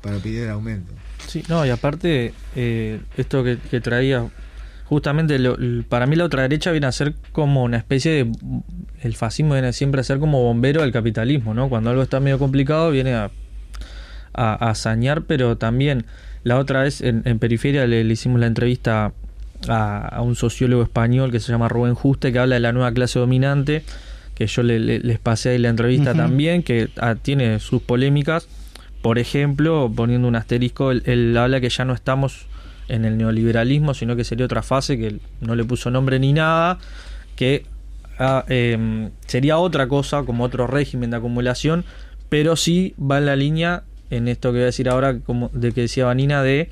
[0.02, 0.92] Para pedir aumento.
[1.26, 4.26] Sí, no, y aparte, eh, esto que, traía,
[4.84, 5.38] justamente
[5.88, 8.32] para mí la otra derecha viene a ser como una especie de.
[9.02, 11.68] El fascismo viene siempre a ser como bombero del capitalismo, ¿no?
[11.68, 13.30] Cuando algo está medio complicado, viene a,
[14.32, 16.04] a, sañar, pero también
[16.44, 19.12] la otra vez en, Periferia le, hicimos la entrevista
[19.68, 23.18] a, un sociólogo español que se llama Rubén Juste, que habla de la nueva clase
[23.18, 23.82] dominante,
[24.34, 28.48] que yo les pasé ahí la entrevista también, que ah, tiene sus polémicas
[29.02, 32.46] por ejemplo, poniendo un asterisco, él, habla que ya no estamos
[32.88, 36.78] en el neoliberalismo, sino que sería otra fase que no le puso nombre ni nada,
[37.36, 37.64] que
[38.18, 41.84] ah, em, sería otra cosa, como otro régimen de acumulación,
[42.28, 45.72] pero sí va en la línea, en esto que voy a decir ahora, como de
[45.72, 46.70] que decía Vanina, de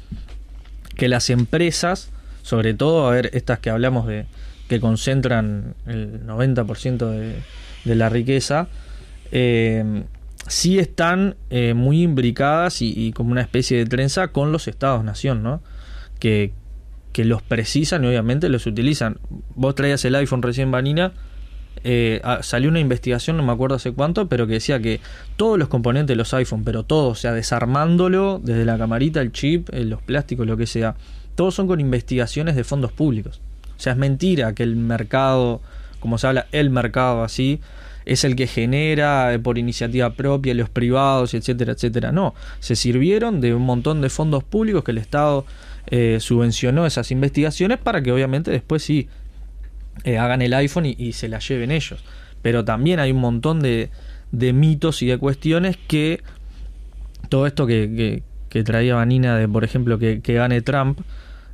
[0.97, 2.11] que las empresas,
[2.43, 4.27] sobre todo, a ver, estas que hablamos de
[4.69, 7.37] que concentran el 90% de,
[7.85, 8.69] de la riqueza,
[9.31, 10.05] eh,
[10.49, 15.61] sí están eh, muy imbricadas y, como una especie de trenza con los estados-nación, ¿no?
[16.19, 16.53] Que,
[17.13, 19.19] que, los precisan y obviamente los utilizan.
[19.55, 21.13] Vos traías el iPhone recién, Vanina.
[21.85, 25.01] Eh, salió una investigación, no me acuerdo hace cuánto, pero que decía que
[25.37, 29.31] todos los componentes de los iPhone, pero todos, o sea, desarmándolo desde la camarita, el
[29.33, 30.97] chip, eh, los plásticos, lo que sea,
[31.35, 33.41] todos son con investigaciones de fondos públicos.
[33.77, 35.61] O sea, es mentira que el mercado,
[36.01, 37.61] como se habla, el mercado así,
[38.07, 42.13] es el que genera eh, por iniciativa propia los privados, etcétera, etcétera.
[42.13, 45.45] No, se sirvieron de un montón de fondos públicos que el Estado
[45.89, 49.09] eh, subvencionó esas investigaciones para que obviamente después sí
[50.05, 52.03] eh, hagan el iPhone y, se la lleven ellos.
[52.43, 53.91] Pero también hay un montón de,
[54.31, 56.23] de mitos y de cuestiones que
[57.29, 61.01] todo esto que, que, traía Vanina de, por ejemplo, que, que gane Trump,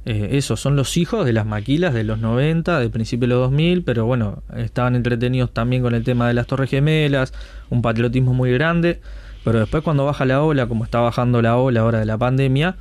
[0.04, 3.40] eh, esos son los hijos de las maquilas de los 90, de principios de los
[3.44, 7.32] 2000, pero bueno, estaban entretenidos también con el tema de las Torres Gemelas,
[7.70, 9.00] un patriotismo muy grande,
[9.44, 12.76] pero después cuando baja la ola, como está bajando la ola ahora de la pandemia,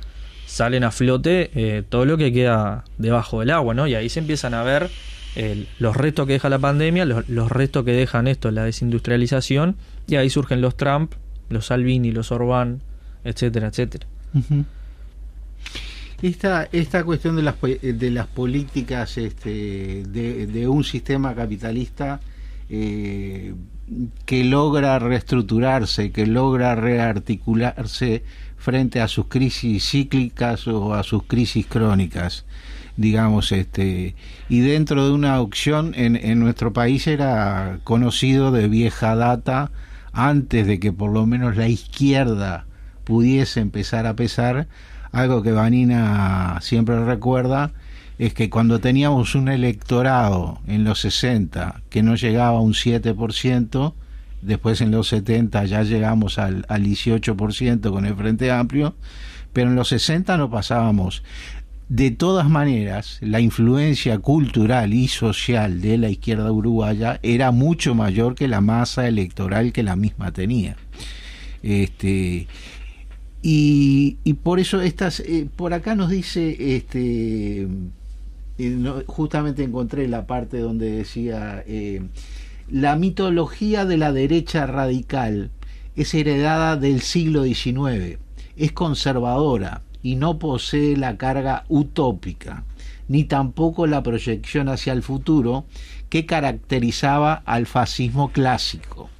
[0.46, 3.86] salen a flote eh, todo lo que queda debajo del agua, ¿no?
[3.86, 4.90] Y ahí se empiezan a ver
[5.78, 10.28] los restos que deja la pandemia, los, restos que dejan esto, la desindustrialización, y ahí
[10.28, 11.14] surgen los Trump,
[11.48, 12.82] los Salvini, los Orbán,
[13.24, 14.06] etcétera, etcétera.
[16.22, 22.20] Esta, esta cuestión de las, de las políticas este, de, un sistema capitalista
[22.70, 23.54] eh,
[24.24, 28.22] que logra reestructurarse, que logra rearticularse
[28.56, 32.44] frente a sus crisis cíclicas o a sus crisis crónicas
[32.96, 34.14] digamos este
[34.48, 39.72] y dentro de una opción en, en nuestro país era conocido de vieja data
[40.12, 42.66] antes de que por lo menos la izquierda
[43.04, 44.68] pudiese empezar a pesar
[45.12, 47.72] algo que Vanina siempre recuerda
[48.18, 53.94] es que cuando teníamos un electorado en los 60 que no llegaba a un 7%,
[54.42, 58.94] después en los 70 ya llegamos al, al 18% con el Frente Amplio,
[59.52, 61.22] pero en los 60 no pasábamos.
[61.88, 68.34] De todas maneras, la influencia cultural y social de la izquierda uruguaya era mucho mayor
[68.34, 70.76] que la masa electoral que la misma tenía.
[71.62, 72.46] Este,
[73.42, 77.66] y, por eso estas, eh, por acá nos dice este
[79.06, 82.02] justamente encontré la parte donde decía, eh,
[82.70, 85.50] la mitología de la derecha radical
[85.96, 88.18] es heredada del siglo XIX,
[88.56, 92.64] es conservadora y no posee la carga utópica,
[93.08, 95.64] ni tampoco la proyección hacia el futuro
[96.08, 99.10] que caracterizaba al fascismo clásico.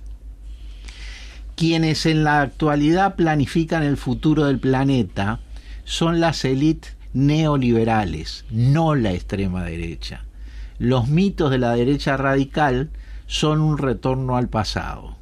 [1.57, 5.41] Quienes en la actualidad planifican el futuro del planeta
[5.85, 10.25] son las élites neoliberales, no la extrema derecha.
[10.79, 12.91] Los mitos de la derecha radical
[13.27, 15.17] son un retorno al pasado.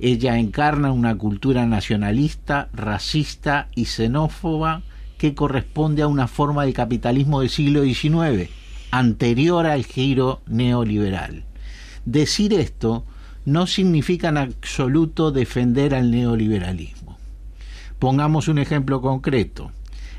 [0.00, 4.82] Ella encarna una cultura nacionalista, racista y xenófoba
[5.16, 8.50] que corresponde a una forma de capitalismo del siglo XIX,
[8.90, 11.44] anterior al giro neoliberal.
[12.04, 13.04] Decir esto
[13.44, 17.18] no significa en absoluto defender al neoliberalismo.
[17.98, 19.70] Pongamos un ejemplo concreto.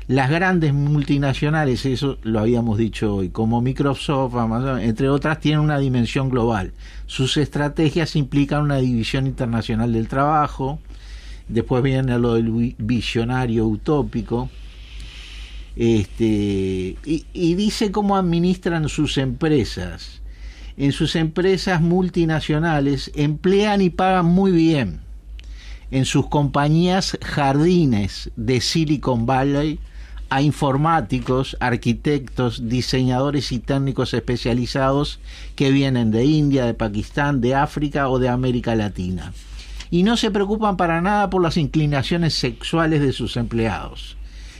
[0.06, 5.78] Las grandes multinacionales, eso lo habíamos dicho hoy, como Microsoft, Amazon, entre otras, tienen una
[5.78, 6.72] dimensión global.
[7.06, 10.78] Sus estrategias implican una división internacional del trabajo,
[11.48, 14.50] después viene lo del visionario utópico,
[15.74, 20.20] este, y, y dice cómo administran sus empresas.
[20.76, 25.00] En sus empresas multinacionales emplean y pagan muy bien.
[25.90, 29.78] En sus compañías jardines de Silicon Valley,
[30.30, 35.20] a informáticos, arquitectos, diseñadores y técnicos especializados
[35.54, 39.32] que vienen de India, de Pakistán, de África o de América Latina.
[39.92, 44.16] Y no se preocupan para nada por las inclinaciones sexuales de sus empleados.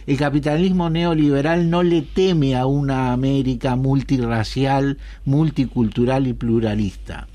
[0.06, 7.26] El capitalismo neoliberal no le teme a una América multirracial, multicultural y pluralista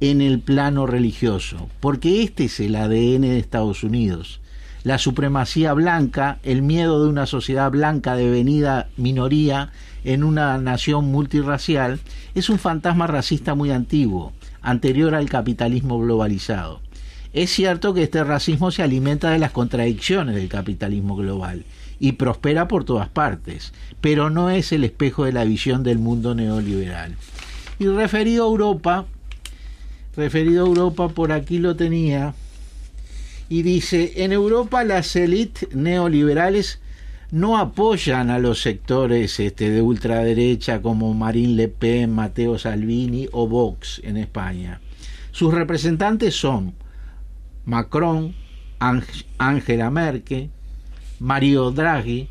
[0.00, 4.40] en el plano religioso, porque este es el ADN de Estados Unidos
[4.84, 9.70] la supremacía blanca, el miedo de una sociedad blanca devenida minoría
[10.04, 12.00] en una nación multirracial,
[12.34, 14.32] es un fantasma racista muy antiguo,
[14.62, 16.80] anterior al capitalismo globalizado.
[17.32, 21.64] Es cierto que este racismo se alimenta de las contradicciones del capitalismo global
[22.00, 26.34] y prospera por todas partes, pero no es el espejo de la visión del mundo
[26.34, 27.16] neoliberal.
[27.78, 29.06] Y referido a Europa,
[30.16, 32.34] referido a Europa, por aquí lo tenía,
[33.48, 36.80] y dice, en Europa las élites neoliberales
[37.30, 43.46] no apoyan a los sectores este, de ultraderecha como Marine Le Pen, Matteo Salvini o
[43.46, 44.80] Vox en España.
[45.30, 46.74] Sus representantes son
[47.64, 48.34] Macron,
[49.38, 50.50] Angela Merkel,
[51.20, 52.28] Mario Draghi,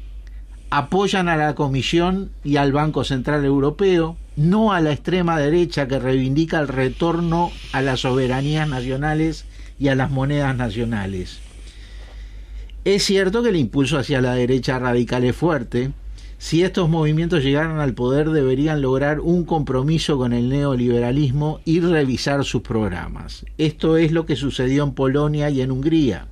[0.69, 5.99] apoyan a la Comisión y al Banco Central Europeo, no a la extrema derecha que
[5.99, 9.45] reivindica el retorno a las soberanías nacionales
[9.79, 11.39] y a las monedas nacionales.
[12.85, 15.91] Es cierto que el impulso hacia la derecha radical es fuerte.
[16.38, 22.45] Si estos movimientos llegaran al poder deberían lograr un compromiso con el neoliberalismo y revisar
[22.45, 23.45] sus programas.
[23.57, 26.27] Esto es lo que sucedió en Polonia y en Hungría.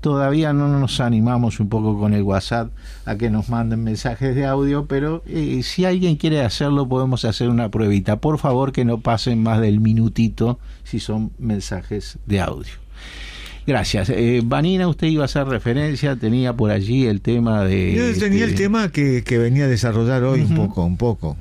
[0.00, 2.70] Todavía no nos animamos un poco con el WhatsApp
[3.06, 7.48] a que nos manden mensajes de audio, pero eh, si alguien quiere hacerlo podemos hacer
[7.48, 8.16] una pruebita.
[8.16, 12.83] Por favor que no pasen más del minutito si son mensajes de audio.
[13.66, 14.10] Gracias.
[14.10, 17.94] Eh, Vanina, usted iba a hacer referencia, tenía por allí el tema de...
[17.94, 21.36] Yo tenía el este, tema que, venía a desarrollar hoy un poco, un poco,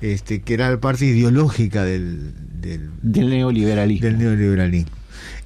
[0.00, 4.06] este, que era la parte ideológica del, del, neoliberalismo.
[4.06, 4.90] Del neoliberalismo.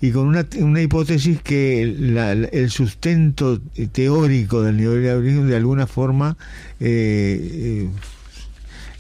[0.01, 3.61] Y con una, una hipótesis que el sustento
[3.93, 6.37] teórico del neoliberalismo de alguna forma
[6.79, 7.89] eh,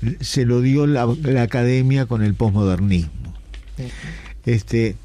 [0.03, 1.09] eh, se lo dio la,
[1.41, 3.35] academia con el posmodernismo.
[4.45, 4.97] Este,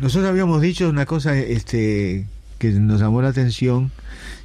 [0.00, 2.26] nosotros habíamos dicho una cosa este,
[2.58, 3.92] que nos llamó la atención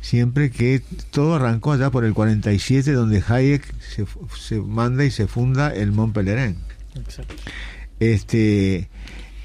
[0.01, 0.81] siempre que
[1.11, 4.05] todo arrancó allá por el 47 donde Hayek se,
[4.37, 6.57] se manda y se funda el Mont Pelerin.
[7.99, 8.89] Este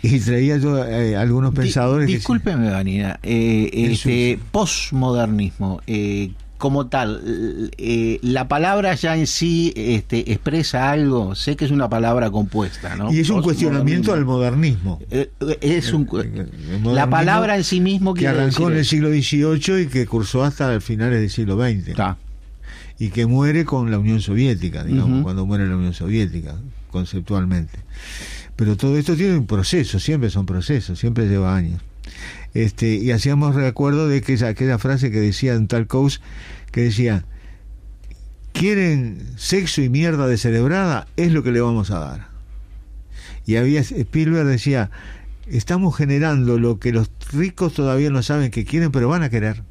[0.02, 2.06] y traía yo eh, algunos pensadores.
[2.06, 10.30] discúlpeme, Vanina, eh, este postmodernismo, eh, como tal, eh, la palabra ya en sí este,
[10.30, 13.10] expresa algo, sé que es una palabra compuesta, ¿no?
[13.10, 15.00] Y es un cuestionamiento al modernismo.
[15.10, 15.30] Eh,
[15.62, 16.06] es un,
[16.84, 20.78] la palabra en sí mismo que arrancó en el siglo XVIII y que cursó hasta
[20.82, 21.98] finales del siglo XX.
[22.98, 26.56] Y que muere con la Unión Soviética, digamos, cuando muere la Unión Soviética,
[26.90, 27.78] conceptualmente.
[28.54, 31.80] Pero todo esto tiene un proceso, siempre son procesos, siempre lleva años.
[32.54, 35.86] Este, y hacíamos recuerdo de que esa, aquella frase que decía un tal
[36.72, 37.24] que decía,
[38.52, 42.28] quieren sexo y mierda descerebrada, es lo que le vamos a dar.
[43.46, 44.90] Y había Spielberg decía,
[45.46, 49.62] estamos generando lo que los ricos todavía no saben que quieren, pero van a querer.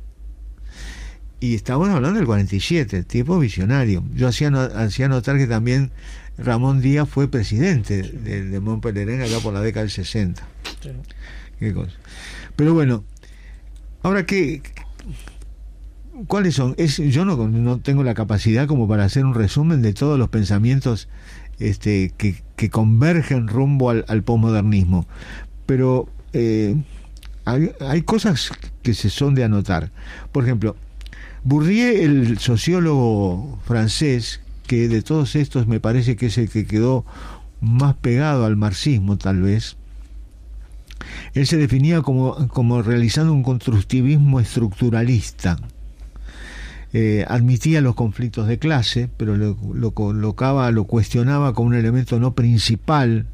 [1.41, 4.03] Y estamos hablando del 47, tipo visionario.
[4.13, 5.91] Yo hacía, hacía notar que también
[6.37, 10.45] Ramón Díaz fue presidente de, de Montpellier acá por la década del 60.
[11.59, 11.93] ¿Qué cosa?
[12.59, 13.05] Pero bueno,
[14.03, 14.61] ahora que
[16.27, 16.75] ¿Cuáles son?
[16.75, 21.07] Yo no, no, tengo la capacidad como para hacer un resumen de todos los pensamientos
[21.59, 25.07] este, que, que convergen rumbo al, al posmodernismo,
[25.65, 26.75] pero eh,
[27.45, 28.51] hay, hay, cosas
[28.83, 29.93] que se son de anotar.
[30.33, 30.75] Por ejemplo,
[31.45, 37.05] Bourdieu, el sociólogo francés, que de todos estos me parece que es el que quedó
[37.61, 39.77] más pegado al marxismo tal vez,
[41.33, 45.57] él se definía como, como realizando un constructivismo estructuralista.
[46.91, 52.33] Eh, admitía los conflictos de clase, pero lo, colocaba, lo cuestionaba como un elemento no
[52.33, 53.27] principal.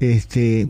[0.00, 0.68] Este,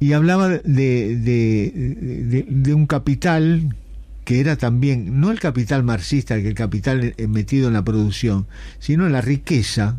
[0.00, 3.76] y hablaba de, de, de, un capital
[4.24, 8.46] que era también, no el capital marxista, el capital metido en la producción,
[8.78, 9.96] sino en la riqueza,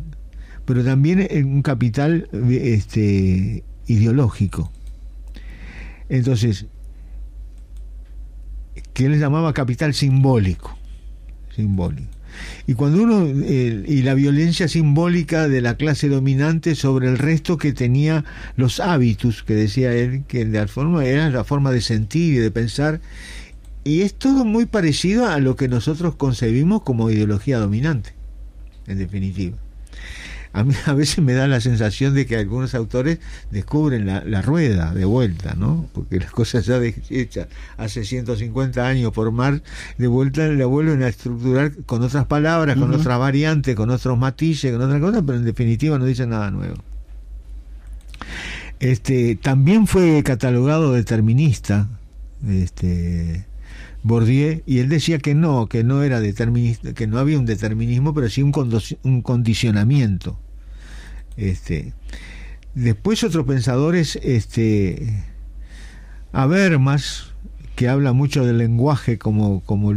[0.64, 4.70] pero también en un capital este, ideológico.
[6.10, 6.66] Entonces,
[8.92, 10.76] que él llamaba capital simbólico.
[11.54, 12.10] Simbólico.
[12.66, 17.72] Y cuando uno, y la violencia simbólica de la clase dominante sobre el resto que
[17.72, 18.24] tenía
[18.56, 22.50] los hábitos, que decía él, que de forma era la forma de sentir y de
[22.50, 23.00] pensar,
[23.82, 28.14] y es todo muy parecido a lo que nosotros concebimos como ideología dominante,
[28.86, 29.56] en definitiva
[30.52, 33.18] a mí a veces me da la sensación de que algunos autores
[33.50, 35.86] descubren la, rueda de vuelta, ¿no?
[35.92, 36.80] Porque las cosas ya
[37.10, 39.62] hechas hace 150 años por Marx,
[39.98, 44.72] de vuelta la vuelven a estructurar con otras palabras, con otras variantes, con otros matices,
[44.72, 46.76] con otras cosas, pero en definitiva no dicen nada nuevo.
[48.80, 51.88] Este, también fue catalogado determinista,
[52.48, 53.44] este,
[54.02, 58.14] Bourdieu y él decía que no, que no era determinista, que no había un determinismo,
[58.14, 60.38] pero sí un, condicionamiento.
[61.36, 61.92] Este,
[62.74, 65.24] después otros pensadores, este,
[66.32, 67.32] Habermas,
[67.76, 69.94] que habla mucho del lenguaje como, como,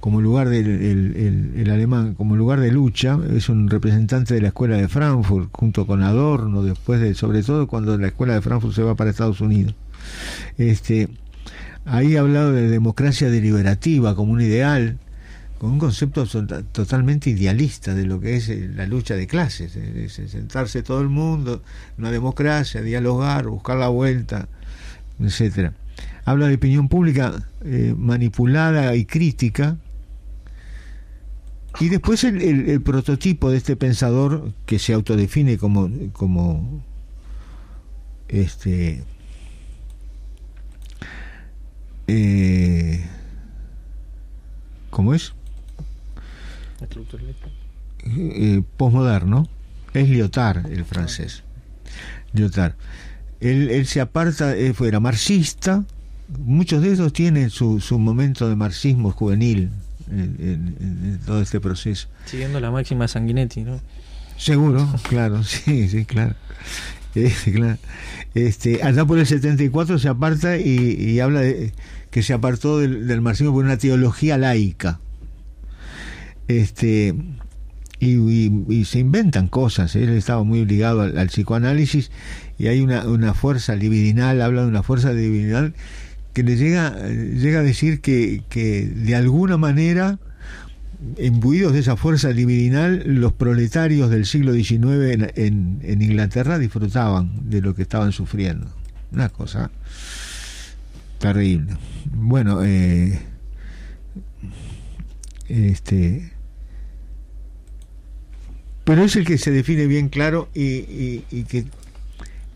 [0.00, 4.76] como lugar del el, alemán, como lugar de lucha, es un representante de la escuela
[4.76, 8.82] de Frankfurt, junto con Adorno, después de, sobre todo cuando la escuela de Frankfurt se
[8.82, 9.74] va para Estados Unidos.
[10.56, 11.08] Este,
[11.90, 14.98] Ahí ha hablado de democracia deliberativa como un ideal,
[15.58, 16.26] con un concepto
[16.70, 21.08] totalmente idealista de lo que es eh, la lucha de clases, es sentarse todo el
[21.08, 21.62] mundo,
[21.96, 24.48] una democracia, dialogar, buscar la vuelta,
[25.18, 25.72] etcétera.
[26.26, 29.78] Habla de opinión pública eh, manipulada y crítica.
[31.80, 36.84] Y después el, el, prototipo de este pensador que se autodefine como, como
[38.28, 39.04] este
[42.08, 43.04] eh,
[44.90, 45.34] ¿cómo es?
[48.04, 49.48] Eh, postmoderno
[49.92, 51.42] es Lyotard el francés
[52.32, 52.74] Lyotard
[53.40, 55.84] él, él se aparta él fuera marxista
[56.38, 59.70] muchos de ellos tienen su, su momento de marxismo juvenil
[60.10, 63.80] en, todo este proceso siguiendo la máxima Sanguinetti ¿no?
[64.36, 66.34] seguro claro sí sí claro
[67.14, 67.78] eh, claro.
[68.34, 71.72] Este, allá por el 74 se aparta y, y habla de,
[72.10, 75.00] que se apartó del, marxismo por una teología laica.
[76.48, 77.14] Este,
[78.00, 79.94] y, se inventan cosas.
[79.96, 80.04] ¿eh?
[80.04, 82.10] Él estaba muy ligado al, psicoanálisis
[82.58, 85.72] y hay una, una, fuerza libidinal, habla de una fuerza divinidad
[86.32, 90.18] que le llega, llega a decir que, que de alguna manera
[91.18, 97.60] imbuidos de esa fuerza libidinal, los proletarios del siglo XIX en, en, Inglaterra disfrutaban de
[97.60, 98.66] lo que estaban sufriendo.
[99.12, 99.70] Una cosa
[101.18, 101.76] terrible.
[102.12, 103.20] Bueno, eh,
[105.48, 106.32] este,
[108.84, 111.66] pero es el que se define bien claro y, que,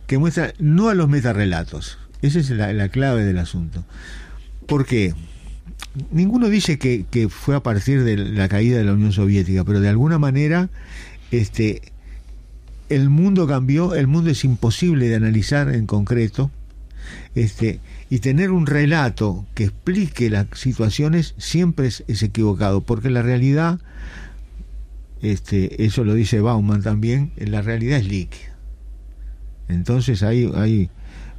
[0.06, 1.98] que, muestra no a los metarrelatos.
[2.22, 3.84] Esa es la, la clave del asunto.
[4.66, 5.14] ¿Por qué?
[6.10, 9.88] ninguno dice que, fue a partir de la caída de la Unión Soviética, pero de
[9.88, 10.70] alguna manera
[11.30, 11.82] este,
[12.88, 16.50] el mundo cambió, el mundo es imposible de analizar en concreto,
[17.34, 17.80] este,
[18.12, 23.80] y tener un relato que explique las situaciones siempre es, equivocado, porque la realidad,
[25.22, 28.54] este, eso lo dice Bauman también, la realidad es líquida.
[29.68, 30.90] Entonces hay, hay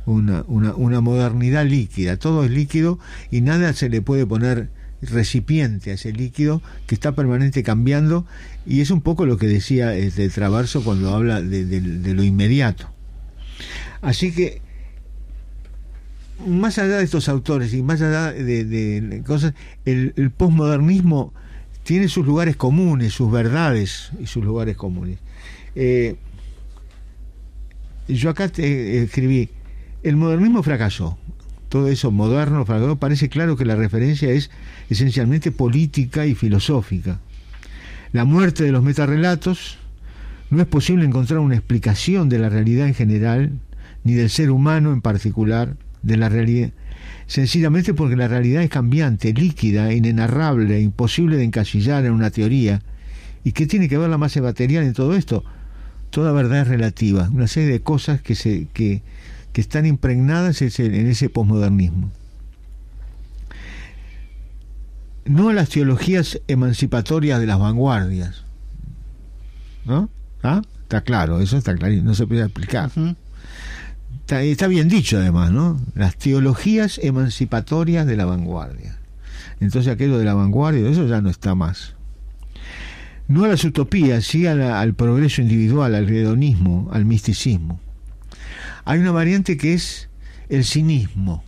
[0.08, 2.98] una, una, modernidad líquida, todo es líquido
[3.30, 4.70] y nada se le puede poner
[5.04, 8.26] recipiente a ese líquido que está permanente cambiando
[8.66, 11.82] y es un poco lo que decía este Traverso cuando habla de,
[12.16, 12.90] lo inmediato.
[14.02, 14.63] Así que
[16.46, 19.54] más allá de estos autores y más allá de, cosas,
[19.86, 21.34] el, el posmodernismo
[21.84, 25.20] tiene sus lugares comunes, sus verdades y sus lugares comunes.
[25.76, 26.16] Eh,
[28.08, 29.50] yo acá te escribí,
[30.02, 31.18] el modernismo fracasó.
[31.70, 32.98] Todo eso moderno fracasó.
[32.98, 34.52] Parece claro que la referencia es
[34.90, 37.20] esencialmente política y filosófica.
[38.12, 39.78] La muerte de los metarrelatos
[40.50, 43.52] no es posible encontrar una explicación de la realidad en general,
[44.04, 46.72] ni del ser humano en particular, de la realidad,
[47.26, 52.82] sencillamente porque la realidad es cambiante, líquida, inenarrable, imposible de encasillar en una teoría.
[53.44, 55.44] ¿Y qué tiene que ver la masa material en todo esto?
[56.12, 59.02] Toda verdad es relativa, una serie de cosas que, se, que,
[59.52, 62.12] que están impregnadas en ese posmodernismo.
[65.26, 68.44] No a las teologías emancipatorias de las vanguardias.
[69.86, 70.10] ¿No?
[70.44, 70.62] ¿Ah?
[70.84, 72.92] Está claro, eso está claro, no se puede explicar.
[74.28, 75.80] Está, bien dicho además, ¿no?
[75.96, 78.98] Las teologías emancipatorias de la vanguardia.
[79.60, 81.96] Entonces aquello de la vanguardia, eso ya no está más.
[83.28, 87.80] No a las utopías, sí al progreso individual, al hedonismo, al misticismo.
[88.86, 90.10] Hay una variante que es
[90.50, 91.44] el cinismo.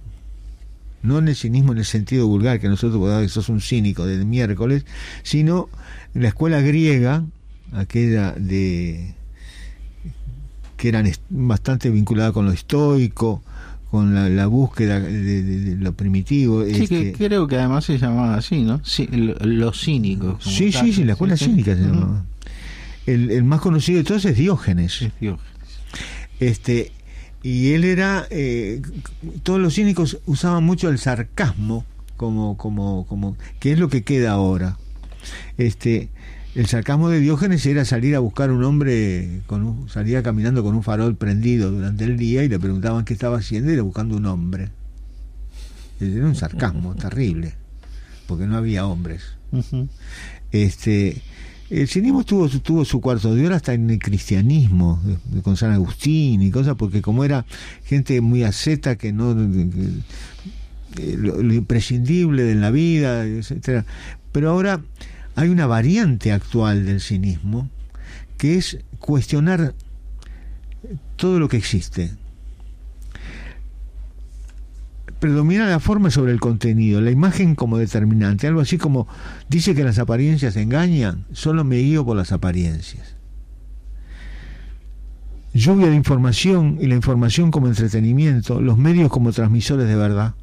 [1.01, 4.25] No el cinismo en el sentido vulgar, que nosotros podemos que sos un cínico de
[4.25, 4.85] miércoles,
[5.21, 5.69] sino
[6.13, 7.23] la escuela griega,
[7.73, 9.13] aquella de
[10.77, 13.41] que eran bastante vinculada con lo estoico,
[13.91, 16.65] con la, búsqueda de, lo primitivo.
[16.65, 18.81] Sí, que este creo que además se llamaba así, ¿no?
[18.83, 20.43] Sí, los cínicos.
[20.43, 22.25] Sí, sí, sí, la escuela cínica se llamaba.
[23.05, 25.01] El, el, más conocido de todos es Diógenes.
[25.01, 25.55] Es Diógenes.
[26.39, 26.91] Este,
[27.45, 28.81] y él era eh,
[29.43, 31.85] todos los cínicos usaban mucho el sarcasmo
[32.17, 34.79] como como como que es lo que queda ahora
[35.59, 36.09] este
[36.55, 40.73] el sarcasmo de Diógenes era salir a buscar un hombre con un, salía caminando con
[40.73, 44.15] un farol prendido durante el día y le preguntaban qué estaba haciendo y era buscando
[44.15, 44.69] un hombre
[45.99, 47.53] era un sarcasmo terrible
[48.27, 49.23] porque no había hombres
[50.51, 51.21] este
[51.69, 55.01] el cinismo tuvo, tuvo su cuarto de hora hasta en el cristianismo,
[55.41, 57.43] con San Agustín y cosas, porque como era
[57.85, 59.31] gente muy asceta, que no.
[60.97, 63.83] Eh, lo, imprescindible de la vida, etcétera.
[64.31, 64.79] Pero ahora
[65.35, 67.69] hay una variante actual del cinismo
[68.37, 69.73] que es cuestionar
[71.15, 72.11] todo lo que existe
[75.19, 79.07] predomina la forma sobre el contenido, la imagen como determinante, algo así como
[79.49, 83.15] dice que las apariencias engañan, solo me guío por las apariencias.
[85.53, 90.35] Lluvia de información y la información como entretenimiento, los medios como transmisores de verdad.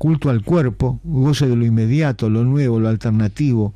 [0.00, 3.74] Culto al cuerpo, goce de lo inmediato, lo nuevo, lo alternativo.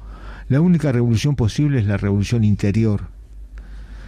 [0.49, 3.14] La única revolución posible es la revolución interior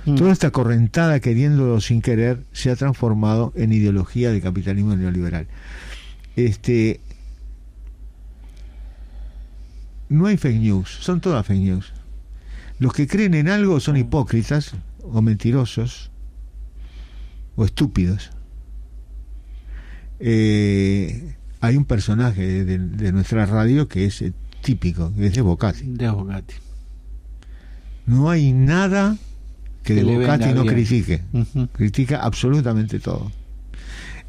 [0.07, 0.15] Mm.
[0.15, 5.49] Toda esta correntada, queriéndolo sin querer, se ha transformado en ideología del capitalismo neoliberal.
[6.37, 7.01] Este,
[10.09, 11.93] no hay fake news, son todas fake news.
[12.79, 16.13] Los que creen en algo son hipócritas o mentirosos
[17.57, 18.31] o estúpidos.
[20.21, 21.36] Eh,
[21.67, 25.85] hay un personaje de, nuestra radio que es eh, típico, que es de Bocati.
[25.85, 26.55] De Bocati.
[28.07, 29.17] No hay nada
[29.83, 31.23] que de Bocati no critique,
[31.73, 33.31] critica absolutamente todo.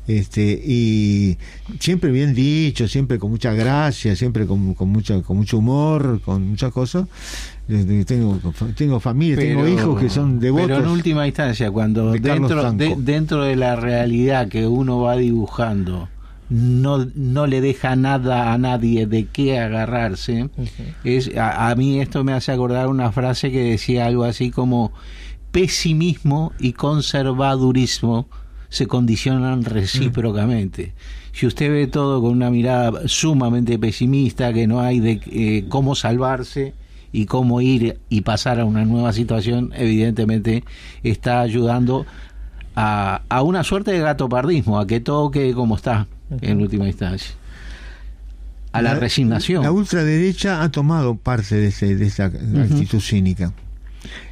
[0.07, 1.38] Este, y
[1.79, 6.47] siempre bien dicho, siempre con mucha gracia, siempre con, con, mucha, con mucho humor, con
[6.47, 7.07] muchas cosas.
[7.67, 8.39] Tengo,
[8.75, 10.67] tengo familia, tengo hijos que son devotos.
[10.67, 16.07] Pero en última instancia, cuando dentro, de, dentro de la realidad que uno va dibujando
[16.49, 20.49] no, no le deja nada a nadie de qué agarrarse.
[21.03, 24.91] es, a, mí esto me hace acordar una frase que decía algo así como
[25.51, 28.27] pesimismo y conservadurismo
[28.69, 30.93] se condicionan recíprocamente.
[31.33, 35.95] Si usted ve todo con una mirada sumamente pesimista, que no hay de eh, cómo
[35.95, 36.73] salvarse
[37.11, 40.63] y cómo ir y pasar a una nueva situación, evidentemente
[41.03, 42.05] está ayudando
[42.75, 46.07] a, a una suerte de gatopardismo, a que todo quede como está
[46.41, 47.32] en última instancia.
[48.71, 49.63] A la, resignación.
[49.63, 51.67] La ultraderecha ha tomado parte de,
[52.05, 53.53] esa actitud cínica.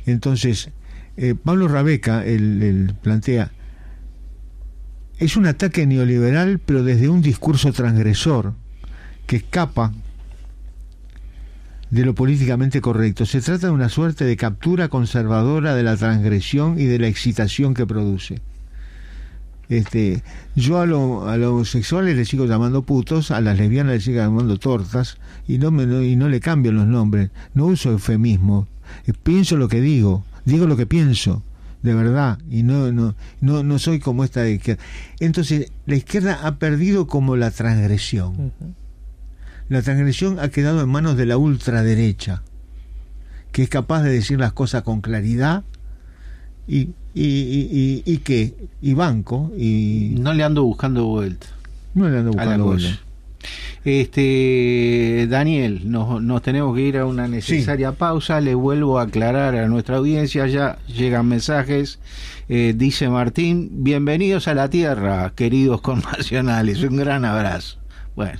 [0.06, 0.70] Entonces,
[1.18, 3.52] eh, Pablo Rabeca el, plantea,
[5.18, 8.54] es un ataque neoliberal, pero desde un discurso transgresor
[9.26, 9.93] que escapa
[11.89, 13.26] de lo políticamente correcto.
[13.26, 17.74] Se trata de una suerte de captura conservadora de la transgresión y de la excitación
[17.74, 18.41] que produce.
[19.70, 20.22] Este,
[20.55, 24.18] yo a, lo, a los homosexuales les sigo llamando putos, a las lesbianas les sigo
[24.18, 27.32] llamando tortas y no, me, y no le cambio los nombres.
[27.53, 28.68] No uso eufemismo,
[29.07, 31.43] eh, pienso lo que digo, digo lo que pienso,
[31.82, 34.84] de verdad, y no, no, no, no soy como esta de izquierda.
[35.20, 38.53] Entonces, la izquierda ha perdido como la transgresión.
[39.68, 42.43] La transgresión ha quedado en manos de la ultraderecha,
[43.51, 45.63] que es capaz de decir las cosas con claridad
[46.68, 50.16] y y, y, qué, y banco, y...
[50.20, 51.47] No le ando buscando vuelta.
[51.93, 52.99] No le ando buscando vuelta.
[53.86, 58.41] Este, Daniel, nos, nos, tenemos que ir a una necesaria pausa.
[58.41, 61.99] Le vuelvo a aclarar a nuestra audiencia, ya llegan mensajes.
[62.49, 66.84] Eh, dice Martín, bienvenidos a la Tierra, queridos connacionales.
[66.84, 67.78] Un gran abrazo.
[68.16, 68.39] Bueno,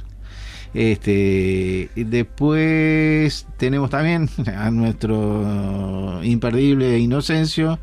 [0.74, 7.80] este, después tenemos también a nuestro imperdible Inocencio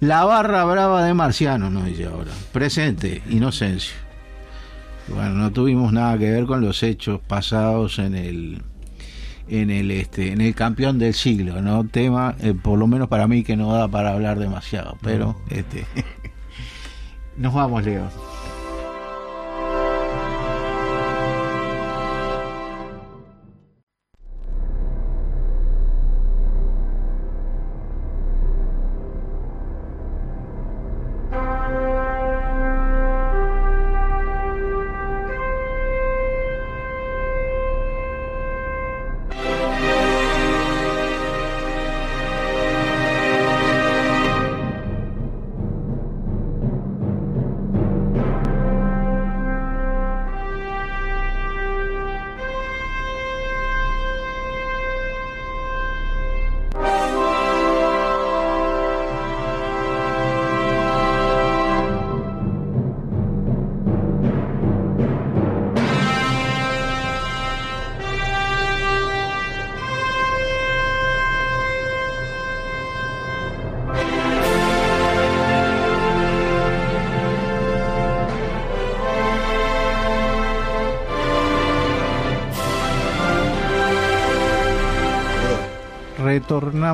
[0.00, 2.32] la barra brava de Marciano, nos dice ahora.
[2.52, 3.96] Presente, Inocencio.
[5.08, 8.62] Bueno, no tuvimos nada que ver con los hechos pasados en el
[9.46, 11.84] en el este en el campeón del siglo, ¿no?
[11.84, 15.84] Tema eh, por lo menos para mí que no da para hablar demasiado, pero este
[17.36, 18.08] nos vamos, Leo.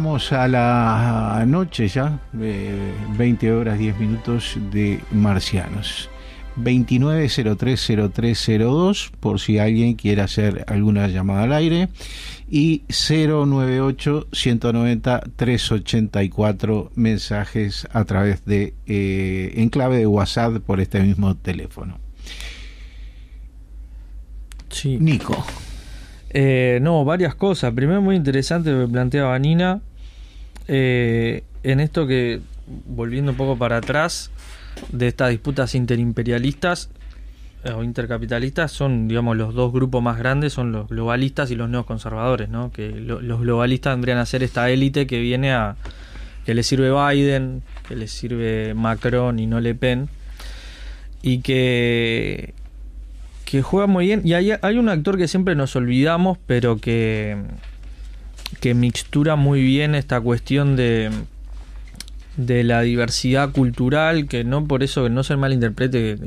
[0.01, 6.09] Retornamos a la noche ya, 20 horas 10 minutos de Marcianos.
[6.57, 11.91] 29030302 por si alguien quiere hacer alguna llamada al aire
[12.49, 21.01] y 098 190 384 mensajes a través de eh, en clave de WhatsApp por este
[21.01, 21.99] mismo teléfono.
[24.71, 24.97] Sí.
[24.99, 25.45] Nico.
[26.31, 27.75] Eh, no, varias cosas.
[27.75, 29.83] Primero, muy interesante lo que planteaba Nina.
[30.73, 32.41] Eh, en esto que,
[32.87, 34.31] volviendo un poco para atrás,
[34.93, 36.91] de estas disputas interimperialistas
[37.65, 41.69] eh, o intercapitalistas, son, digamos, los dos grupos más grandes, son los globalistas y los
[41.69, 42.71] neoconservadores, ¿no?
[42.71, 45.75] Que los globalistas vendrían a ser esta élite que viene a.
[46.47, 50.09] que le sirve Biden, que le sirve Macron y no Le Pen,
[51.21, 52.55] y que
[53.45, 54.23] que juega muy bien.
[54.25, 57.37] Y hay, hay un actor que siempre nos olvidamos, pero que,
[58.59, 61.11] que mixtura muy bien esta cuestión de,
[62.37, 66.19] de la diversidad cultural, que no por eso que no se malinterprete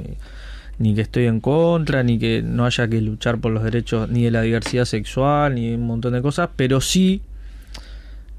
[0.80, 4.24] ni que estoy en contra, ni que no haya que luchar por los derechos ni
[4.24, 7.22] de la diversidad sexual, ni un montón de cosas, pero sí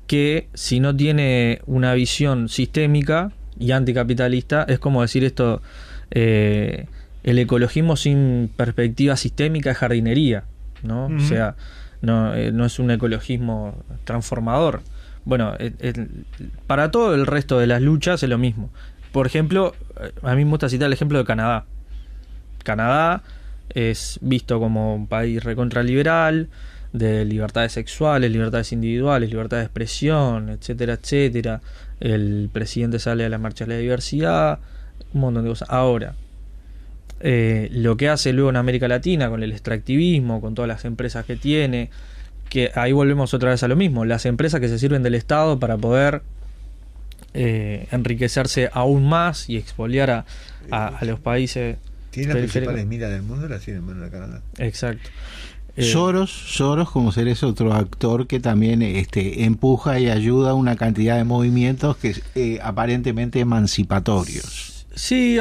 [0.06, 5.62] que si no tiene una visión sistémica y anticapitalista, es como decir esto,
[6.10, 6.86] eh,
[7.22, 10.44] el ecologismo sin perspectiva sistémica es jardinería,
[10.82, 11.06] ¿no?
[11.06, 11.56] O sea,
[12.04, 14.82] no, eh, no, es un ecologismo transformador.
[15.24, 15.54] Bueno,
[16.66, 18.70] para todo el resto de las luchas es lo mismo.
[19.12, 19.74] Por ejemplo,
[20.22, 21.64] a mí me gusta citar el ejemplo de Canadá.
[22.62, 23.22] Canadá
[23.70, 26.48] es visto como un país recontraliberal,
[26.94, 31.60] de libertades sexuales, libertades individuales, libertad de expresión, etcétera, etcétera.
[31.98, 34.60] El presidente sale a la marcha de la diversidad,
[35.12, 35.68] un montón de cosas.
[35.70, 36.14] Ahora,
[37.26, 41.24] eh, lo que hace luego en América Latina con el extractivismo, con todas las empresas
[41.24, 41.88] que tiene,
[42.50, 45.58] que ahí volvemos otra vez a lo mismo, las empresas que se sirven del Estado
[45.58, 46.20] para poder
[47.32, 50.26] eh, enriquecerse aún más y expoliar
[50.70, 51.78] a, los países.
[52.10, 54.42] Tiene las principales miras del mundo, las tiene en Canadá.
[54.58, 55.08] Exacto.
[55.76, 60.54] Eh, Soros, Soros como ser ese otro actor que también este, empuja y ayuda a
[60.54, 64.73] una cantidad de movimientos que eh, aparentemente emancipatorios.
[64.96, 65.38] Sí,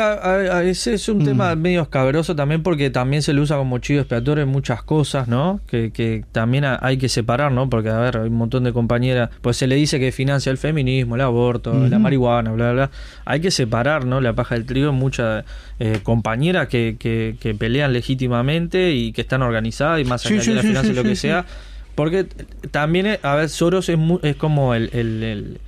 [0.63, 1.25] ese es un mm.
[1.25, 5.27] tema medio escabroso también porque también se le usa como chivo expiatorio en muchas cosas,
[5.27, 5.59] ¿no?
[5.67, 7.69] Que, que también hay que separar, ¿no?
[7.69, 10.57] Porque, a ver, hay un montón de compañeras, pues se le dice que financia el
[10.57, 12.91] feminismo, el aborto, la marihuana, bla, bla, bla.
[13.25, 14.21] Hay que separar, ¿no?
[14.21, 15.45] La paja del trigo, muchas
[15.79, 20.53] eh, compañeras que, que, que, pelean legítimamente y que están organizadas y más allá de
[20.55, 21.45] la financia, lo que sea.
[21.93, 22.25] Porque
[22.71, 25.59] también, a ver, Soros es, es como el, el,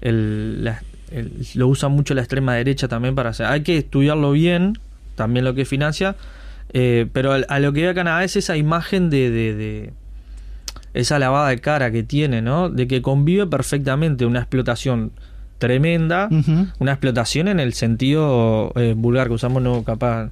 [0.00, 0.72] el,
[1.54, 3.46] lo usa mucho la extrema derecha también para hacer.
[3.46, 4.78] Hay que estudiarlo bien,
[5.14, 6.16] también lo que financia,
[6.72, 9.92] eh, pero a, lo que ve Canadá es esa imagen de, de,
[10.92, 12.68] esa lavada de cara que tiene, ¿no?
[12.68, 15.12] De que convive perfectamente una explotación
[15.58, 16.28] tremenda,
[16.78, 20.30] una explotación en el sentido eh, vulgar que usamos no capaz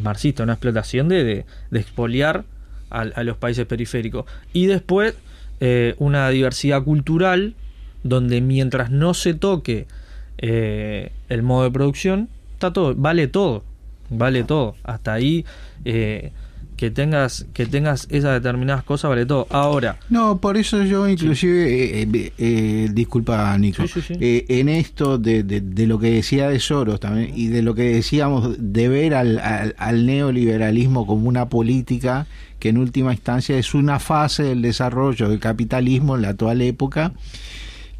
[0.00, 2.44] marxista, una explotación de, de, expoliar
[2.90, 4.26] a, los países periféricos.
[4.52, 5.14] Y después
[5.60, 7.54] eh, una diversidad cultural
[8.02, 9.86] donde mientras no se toque
[10.38, 13.64] eh, el modo de producción, está todo, vale todo,
[14.10, 14.74] vale todo.
[14.82, 15.44] Hasta ahí
[15.84, 16.32] eh,
[16.76, 19.46] que tengas que tengas esas determinadas cosas vale todo.
[19.50, 19.98] Ahora.
[20.10, 22.02] No, por eso yo inclusive,
[22.38, 27.62] eh, disculpa Nico, en esto de, de, lo que decía de Soros también y de
[27.62, 32.26] lo que decíamos de ver al, al neoliberalismo como una política
[32.58, 37.12] que en última instancia es una fase del desarrollo del capitalismo en la actual época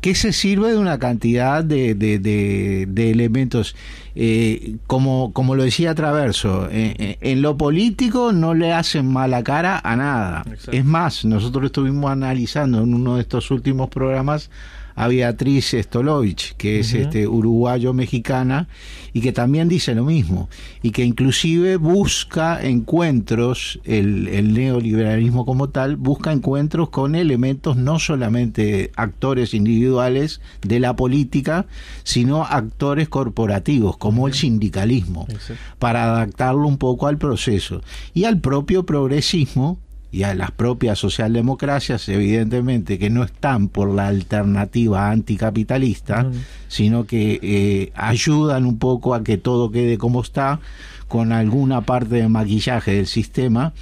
[0.05, 3.75] que se sirve de una cantidad de, de, elementos.
[4.15, 9.43] Eh, como, como lo decía Traverso, eh, eh, en lo político no le hacen mala
[9.43, 10.45] cara a nada.
[10.71, 14.51] Es más, nosotros estuvimos analizando en uno de estos últimos programas
[14.95, 18.69] a Beatriz Stolovich, que es este uruguayo-mexicana,
[19.13, 20.49] y que también dice lo mismo,
[20.83, 27.99] y que inclusive busca encuentros, el, el neoliberalismo como tal, busca encuentros con elementos no
[27.99, 31.67] solamente actores individuales de la política,
[32.03, 35.27] sino actores corporativos, como el sindicalismo,
[35.79, 37.83] para adaptarlo un poco al proceso.
[38.15, 39.79] Y al propio progresismo,
[40.15, 46.31] y a las propias socialdemocracias, evidentemente, que no están por la alternativa anticapitalista,
[46.69, 50.61] sino que eh, ayudan un poco a que todo quede como está,
[51.09, 53.73] con alguna parte de maquillaje del sistema,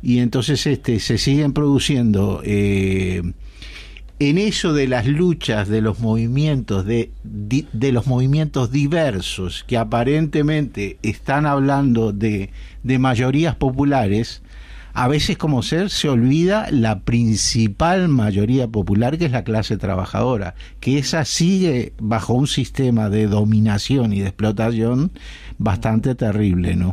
[0.00, 3.32] y entonces este, se siguen produciendo eh,
[4.20, 10.98] en eso de las luchas de los movimientos de, de los movimientos diversos que aparentemente
[11.02, 12.50] están hablando de,
[12.84, 14.40] de mayorías populares
[14.94, 20.54] a veces como ser se olvida la principal mayoría popular que es la clase trabajadora,
[20.78, 25.10] que esa sigue bajo un sistema de dominación y de explotación
[25.58, 26.92] bastante terrible, ¿no?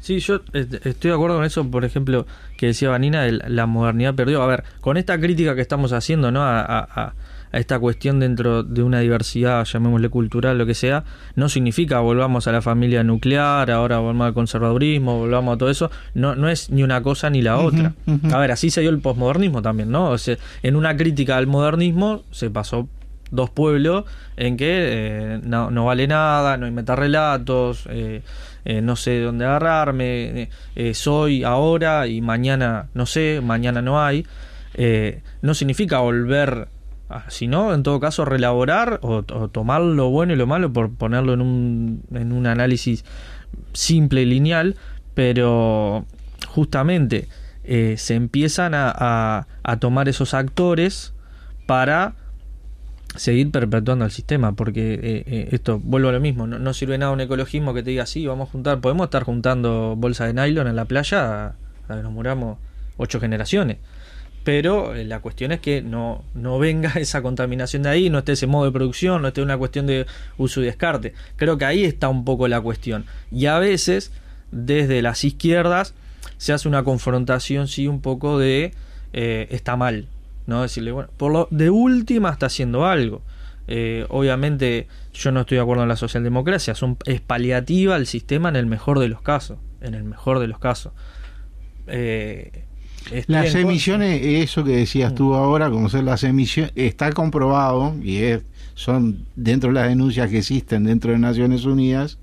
[0.00, 2.26] Sí, yo estoy de acuerdo con eso, por ejemplo,
[2.56, 4.42] que decía Vanina, la modernidad perdió.
[4.42, 6.42] A ver, con esta crítica que estamos haciendo, ¿no?
[6.42, 7.14] a, a
[7.52, 11.04] esta cuestión dentro de una diversidad, llamémosle cultural, lo que sea,
[11.34, 15.90] no significa volvamos a la familia nuclear, ahora volvamos al conservadurismo, volvamos a todo eso,
[16.14, 17.94] no, no es ni una cosa ni la otra.
[18.32, 20.10] A ver, así se dio el posmodernismo también, ¿no?
[20.10, 22.88] O sea, en una crítica al modernismo se pasó
[23.30, 24.04] dos pueblos
[24.36, 28.22] en que eh, no, vale nada, no hay metarrelatos, eh,
[28.64, 30.50] eh, no sé dónde agarrarme,
[30.92, 34.26] soy ahora y mañana no sé, mañana no hay.
[35.42, 36.68] no significa volver
[37.28, 41.34] si no, en todo caso, relaborar o, tomar lo bueno y lo malo por ponerlo
[41.34, 43.04] en un, en un análisis
[43.72, 44.76] simple y lineal,
[45.14, 46.04] pero
[46.46, 47.28] justamente
[47.64, 51.12] eh, se empiezan a, a, tomar esos actores
[51.66, 52.14] para
[53.16, 57.12] seguir perpetuando el sistema, porque eh, eh, esto, vuelvo a lo mismo, no, sirve nada
[57.12, 60.68] un ecologismo que te diga, sí, vamos a juntar, podemos estar juntando bolsas de nylon
[60.68, 61.54] en la playa
[61.88, 62.58] a nos muramos
[62.98, 63.78] ocho generaciones
[64.44, 68.32] pero eh, la cuestión es que no, no venga esa contaminación de ahí, no esté
[68.32, 70.06] ese modo de producción, no esté una cuestión de
[70.38, 71.14] uso y descarte.
[71.36, 73.04] Creo que ahí está un poco la cuestión.
[73.30, 74.12] Y a veces,
[74.50, 75.94] desde las izquierdas,
[76.38, 78.72] se hace una confrontación, sí, un poco de
[79.12, 80.08] eh, está mal,
[80.46, 80.62] ¿no?
[80.62, 83.22] Decirle, bueno, por lo de última está haciendo algo.
[83.68, 88.48] Eh, obviamente yo no estoy de acuerdo en la socialdemocracia, son, es paliativa al sistema
[88.48, 89.58] en el mejor de los casos.
[89.80, 90.92] en el mejor de los casos.
[93.26, 98.42] Las emisiones, eso que decías tú ahora, como son las emisiones, está comprobado y es,
[98.74, 102.18] son dentro de las denuncias que existen dentro de Naciones Unidas,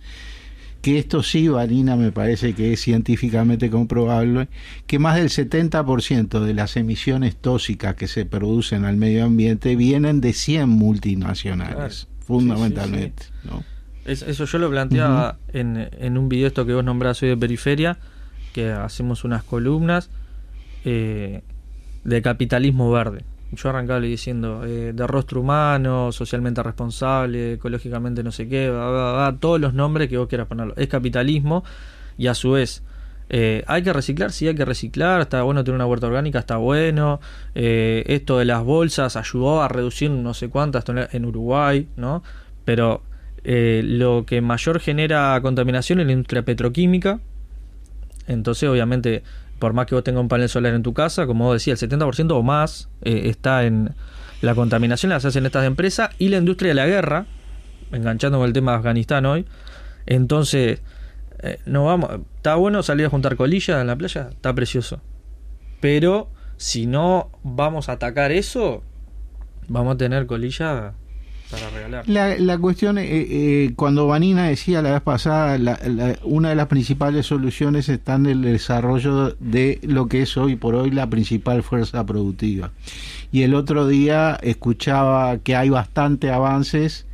[0.81, 4.47] que esto sí, Vanina, me parece que es científicamente comprobable,
[4.85, 10.21] que más del 70% de las emisiones tóxicas que se producen al medio ambiente vienen
[10.21, 13.23] de 100 multinacionales, fundamentalmente.
[13.43, 13.63] ¿no?
[14.05, 17.97] eso yo lo planteaba en, en, un video esto que vos nombrás hoy de Periferia,
[18.53, 20.09] que hacemos unas columnas
[20.89, 21.41] eh,
[22.05, 23.25] de capitalismo verde.
[23.51, 28.67] Yo arrancaba diciendo eh, de rostro humano, socialmente responsable, ecológicamente no sé qué,
[29.41, 30.73] todos los nombres que vos quieras ponerlo.
[30.77, 31.65] Es capitalismo
[32.17, 32.83] y a su vez
[33.29, 36.55] eh, hay que reciclar, sí hay que reciclar, está bueno tener una huerta orgánica, está
[36.55, 37.19] bueno.
[37.53, 42.23] esto de las bolsas ayudó a reducir no sé cuántas en Uruguay, ¿no?
[42.63, 43.03] Pero
[43.43, 47.19] lo que mayor genera contaminación es la industria petroquímica.
[48.27, 49.23] Entonces, obviamente,
[49.59, 52.31] por más que vos tengas un panel solar en tu casa, como vos el 70%
[52.31, 53.95] o más eh, está en
[54.41, 57.25] la contaminación, las hacen estas empresas y la industria de la guerra,
[57.91, 59.45] enganchando con el tema de Afganistán hoy.
[60.05, 60.81] Entonces,
[61.39, 65.01] eh, no vamos, está bueno salir a juntar colillas en la playa, está precioso.
[65.79, 68.83] Pero si no vamos a atacar eso,
[69.67, 70.93] vamos a tener colillas
[72.07, 75.57] la, la cuestión, eh, eh, cuando Vanina decía la vez pasada,
[76.23, 80.75] una de las principales soluciones está en el desarrollo de lo que es hoy por
[80.75, 82.71] hoy la principal fuerza productiva.
[83.31, 87.05] Y el otro día escuchaba que hay bastante avances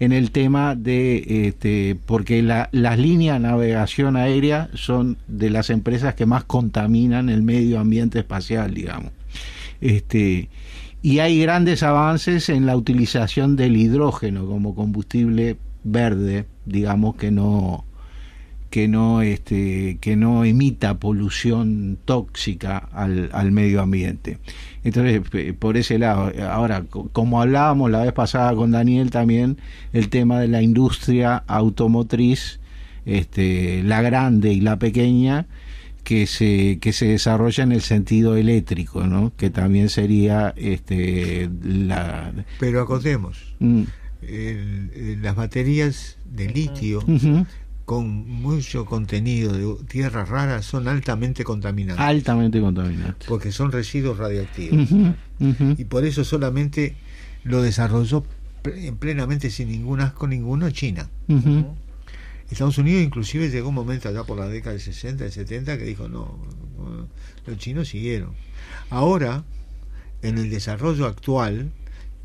[0.00, 6.14] en el tema de, este, porque las líneas de navegación aérea son de las empresas
[6.14, 9.12] que más contaminan el medio ambiente espacial, digamos.
[9.80, 10.48] Este,
[11.02, 17.84] y hay grandes avances en la utilización del hidrógeno como combustible verde, digamos que no
[18.70, 24.38] que no este que no emita polución tóxica al, al medio ambiente.
[24.84, 25.20] Entonces,
[25.58, 29.58] por ese lado, ahora, como hablábamos la vez pasada con Daniel también,
[29.92, 32.60] el tema de la industria automotriz,
[33.04, 35.46] este, la grande y la pequeña,
[36.04, 39.32] que se, que se desarrolla en el sentido eléctrico, ¿no?
[39.36, 42.32] que también sería este, la...
[42.58, 43.82] Pero acotemos, mm.
[45.20, 47.00] las baterías de litio
[47.84, 52.04] con mucho contenido de tierras raras son altamente contaminantes.
[52.04, 53.28] Altamente contaminantes.
[53.28, 54.88] Porque son residuos radioactivos.
[55.76, 56.94] Y por eso solamente
[57.44, 58.24] lo desarrolló
[58.98, 61.08] plenamente sin ningún asco ninguno China.
[62.52, 65.84] Estados Unidos inclusive llegó un momento allá por la década del 60, del 70 que
[65.84, 66.38] dijo no,
[67.46, 68.34] los chinos siguieron.
[68.90, 69.44] Ahora,
[70.22, 71.70] en el desarrollo actual,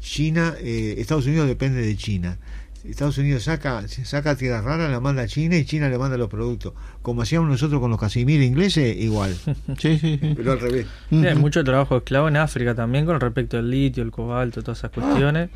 [0.02, 2.38] China, eh, Estados Unidos depende de China.
[2.84, 6.30] Estados Unidos saca, saca tierra rara, la manda a China y China le manda los
[6.30, 6.74] productos.
[7.02, 9.34] Como hacíamos nosotros con los casimir ingleses, igual.
[9.78, 10.34] sí, sí, sí.
[10.36, 10.88] Pero al revés.
[11.12, 14.92] hay mucho trabajo esclavo en África también con respecto al litio, el cobalto, todas esas
[14.92, 15.50] cuestiones.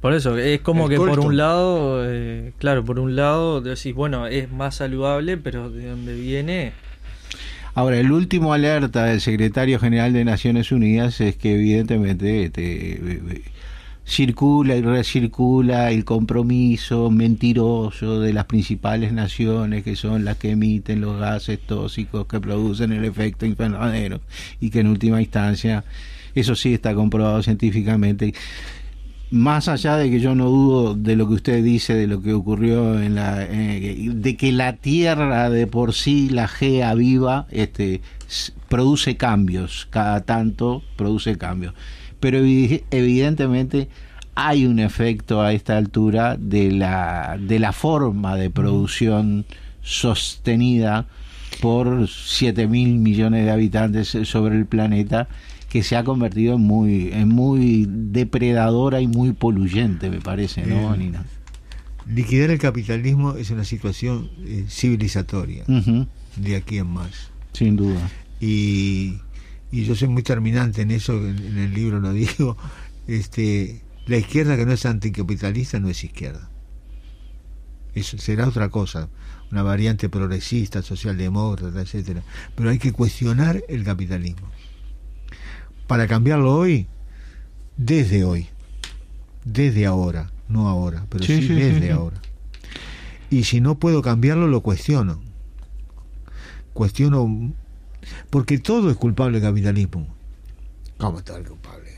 [0.00, 4.26] Por eso, es como que por un lado, eh, claro, por un lado decís, bueno,
[4.28, 6.72] es más saludable, pero de dónde viene...
[7.74, 13.52] Ahora, el último alerta del secretario general de Naciones Unidas es que evidentemente este,
[14.08, 21.02] circula y recircula el compromiso mentiroso de las principales naciones que son las que emiten
[21.02, 24.20] los gases tóxicos que producen el efecto invernadero
[24.60, 25.84] y que en última instancia
[26.34, 28.32] eso sí está comprobado científicamente
[29.30, 32.32] más allá de que yo no dudo de lo que usted dice, de lo que
[32.32, 38.00] ocurrió en la, eh, de que la Tierra de por sí, la Gea viva, este,
[38.68, 41.74] produce cambios, cada tanto produce cambios,
[42.20, 43.88] pero evidentemente
[44.34, 49.44] hay un efecto a esta altura de la, de la forma de producción
[49.82, 51.06] sostenida
[51.60, 55.28] por 7 mil millones de habitantes sobre el planeta
[55.68, 60.94] que se ha convertido en muy, en muy depredadora y muy poluyente, me parece, ¿no,
[60.94, 61.12] eh,
[62.06, 67.30] Liquidar el capitalismo es una situación eh, civilizatoria de aquí en más.
[67.52, 68.10] Sin duda.
[68.40, 69.18] Y,
[69.70, 72.56] y yo soy muy terminante en eso, en, el libro lo digo,
[73.06, 76.48] este, la izquierda que no es anticapitalista no es izquierda.
[77.94, 79.10] Eso será otra cosa,
[79.50, 82.22] una variante progresista, socialdemócrata, etcétera.
[82.54, 84.48] Pero hay que cuestionar el capitalismo
[85.88, 86.86] para cambiarlo hoy,
[87.76, 88.46] desde hoy,
[89.44, 92.20] desde ahora, no ahora, pero sí, desde ahora.
[93.30, 95.20] Y si no puedo cambiarlo, lo cuestiono.
[96.74, 97.52] Cuestiono,
[98.30, 100.06] porque todo es culpable del capitalismo.
[100.98, 101.90] ¿Cómo todo es culpable?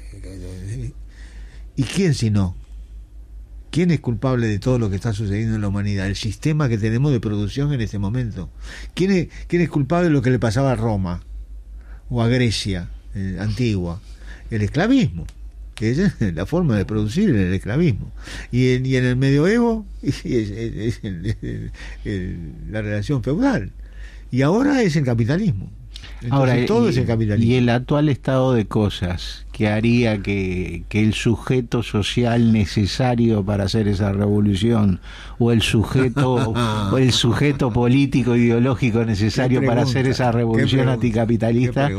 [1.77, 2.55] ¿Y quién si no?
[3.71, 6.07] ¿Quién es culpable de todo lo que está sucediendo en la humanidad?
[6.07, 8.51] El sistema que tenemos de producción en este momento.
[8.95, 11.23] ¿Quién es, quién es culpable de lo que le pasaba a Roma
[12.09, 14.01] o a Grecia eh, antigua?
[14.51, 15.27] El esclavismo.
[15.75, 18.13] Que es la forma de producir el esclavismo.
[18.53, 21.01] Y en, y en el medioevo es,
[22.71, 23.73] la relación feudal.
[24.31, 25.71] Y ahora es el capitalismo.
[26.29, 32.53] Ahora, todo y, Y el actual estado de cosas que haría que, el sujeto social
[32.53, 35.01] necesario para hacer esa revolución
[35.39, 36.35] o el sujeto
[36.93, 41.91] o el sujeto político ideológico necesario para hacer esa revolución anticapitalista,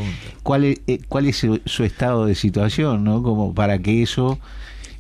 [0.44, 3.24] ¿cuál es, eh, cuál es su, estado de situación, ¿no?
[3.24, 4.40] Como para que eso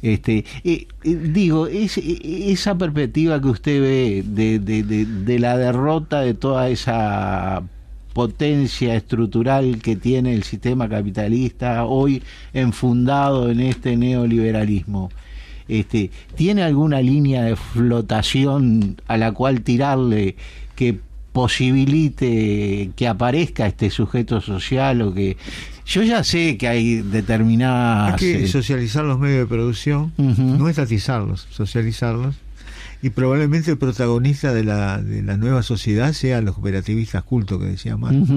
[0.01, 6.21] este eh, eh, digo es, esa perspectiva que usted ve de, de, de la derrota
[6.21, 7.61] de toda esa
[8.13, 12.21] potencia estructural que tiene el sistema capitalista hoy
[12.53, 15.09] enfundado en este neoliberalismo.
[15.67, 20.35] Este, ¿Tiene alguna línea de flotación a la cual tirarle
[20.75, 20.99] que
[21.31, 25.37] posibilite que aparezca este sujeto social o que
[25.85, 30.67] yo ya sé que hay determinadas hay que eh, socializar los medios de producción no
[30.67, 32.35] estatizarlos socializarlos
[33.01, 37.65] y probablemente el protagonista de la, de la nueva sociedad sea los cooperativistas cultos que
[37.65, 38.29] decía Marx.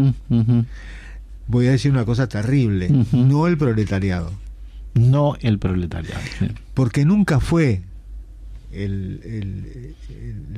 [1.46, 4.32] Voy a decir una cosa terrible, no el proletariado.
[4.94, 6.20] No el proletariado.
[6.72, 7.82] Porque nunca fue
[8.72, 9.94] el,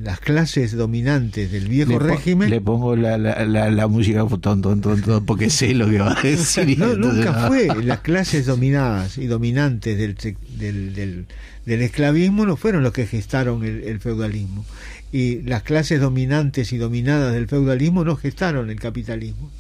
[0.01, 2.51] las clases dominantes del viejo régimen.
[2.51, 6.23] Le pongo la, la, la, música ton, ton, ton, porque sé lo que va a
[6.23, 6.79] decir.
[6.79, 10.17] nunca fue las clases dominadas y dominantes del,
[10.59, 11.27] del, del
[11.67, 14.65] esclavismo no fueron los que gestaron el, feudalismo.
[15.13, 19.51] Y las clases dominantes y dominadas del feudalismo no gestaron el capitalismo.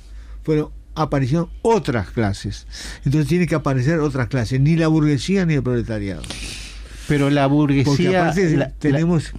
[0.42, 2.66] Fueron aparecieron otras clases.
[3.04, 6.22] Entonces tiene que aparecer otras clases, ni la burguesía ni el proletariado.
[7.06, 8.34] Pero la burguesía
[8.78, 9.32] tenemos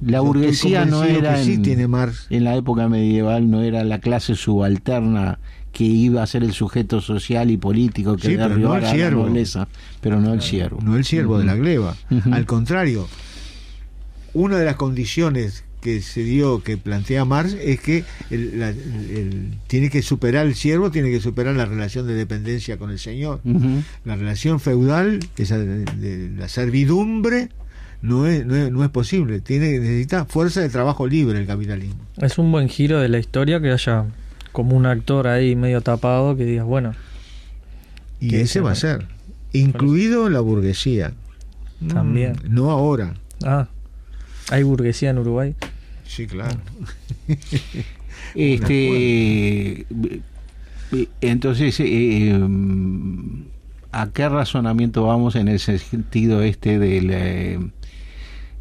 [0.00, 5.38] la burguesía no era en, tiene en la época medieval no era la clase subalterna
[5.76, 8.48] que iba a ser el sujeto social y político que sí, no
[8.78, 9.68] la nobleza,
[10.00, 10.80] pero no el siervo.
[10.80, 11.94] No el siervo de la gleba.
[12.32, 13.06] Al contrario,
[14.32, 20.00] una de las condiciones que se dio, que plantea Marx, es que el, tiene que
[20.00, 23.42] superar el siervo, tiene que superar la relación de dependencia con el señor.
[24.06, 27.50] La relación feudal, esa de, la servidumbre,
[28.00, 29.40] no es, no es, no es, posible.
[29.40, 32.00] Tiene, necesita fuerza de trabajo libre el capitalismo.
[32.16, 34.06] Es un buen giro de la historia que haya
[34.56, 36.94] como un actor ahí medio tapado que digas, bueno.
[38.20, 39.06] Y ese va a ser,
[39.52, 41.12] incluido la burguesía.
[41.86, 42.38] También.
[42.42, 43.16] Mm, no ahora.
[43.44, 43.68] Ah,
[44.48, 45.54] ¿hay burguesía en Uruguay?
[46.06, 46.58] Sí, claro.
[48.34, 49.86] este
[51.20, 52.40] entonces eh,
[53.92, 57.60] a qué razonamiento vamos en ese sentido este del eh,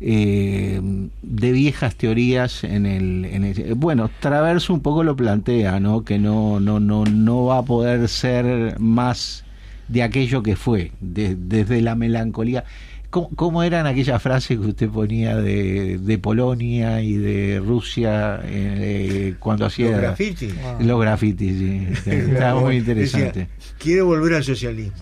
[0.01, 0.81] eh,
[1.21, 6.19] de viejas teorías en el, en el, bueno Traverso un poco lo plantea no que
[6.19, 9.45] no no no no va a poder ser más
[9.87, 12.65] de aquello que fue desde la melancolía
[13.09, 19.65] ¿Cómo, eran aquellas frases que usted ponía de, de Polonia y de Rusia eh, cuando
[19.67, 20.53] hacía los grafitis?
[20.81, 21.87] Los grafitis, sí.
[22.09, 23.47] Estaba muy interesante.
[23.77, 24.97] Quiere volver al socialismo.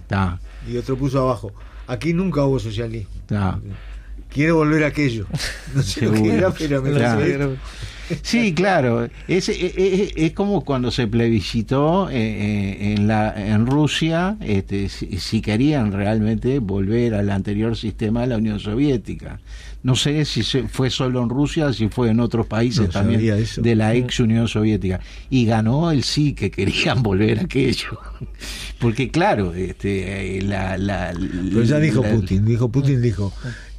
[0.72, 1.54] Y otro puso abajo,
[1.88, 3.10] aquí nunca hubo socialismo
[4.34, 5.28] quiere volver a aquello.
[5.76, 6.08] No sé
[6.58, 7.58] pero me
[8.22, 9.08] Sí, claro.
[9.28, 15.92] Es, es, como cuando se plebiscitó eh, eh, en, la, en Rusia este, si, querían
[15.92, 19.40] realmente volver al anterior sistema de la Unión Soviética.
[19.84, 23.94] No sé si fue solo en Rusia, si fue en otros países también de la
[23.96, 25.02] ex Unión Soviética.
[25.30, 28.00] Y ganó el sí que querían volver a aquello.
[28.80, 33.34] Porque claro, este, la, la, Pero ya dijo Putin, dijo Putin dijo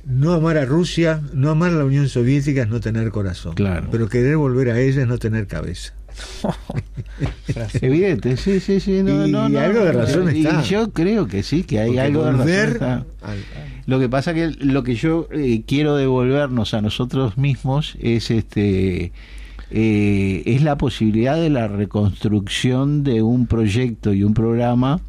[0.07, 3.55] no amar a Rusia, no amar a la Unión Soviética es no tener corazón.
[3.55, 3.89] Claro.
[3.91, 5.95] Pero querer volver a ella es no tener cabeza.
[7.81, 9.03] Evidente, sí, sí, sí.
[9.03, 10.63] No, y, algo de razón está.
[10.63, 13.07] yo creo que sí, que hay algo de razón.
[13.87, 19.13] Lo que pasa que lo que yo eh, quiero devolvernos a nosotros mismos es este
[19.71, 25.01] eh, es la posibilidad de la reconstrucción de un proyecto y un programa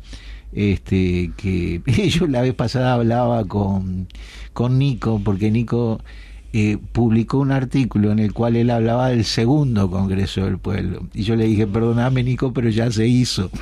[0.52, 4.08] este que yo la vez pasada hablaba con,
[4.56, 6.00] con Nico, porque Nico
[6.54, 11.06] eh, publicó un artículo en el cual él hablaba del segundo Congreso del Pueblo.
[11.14, 13.52] Y yo le dije, perdóname Nico, pero ya se hizo.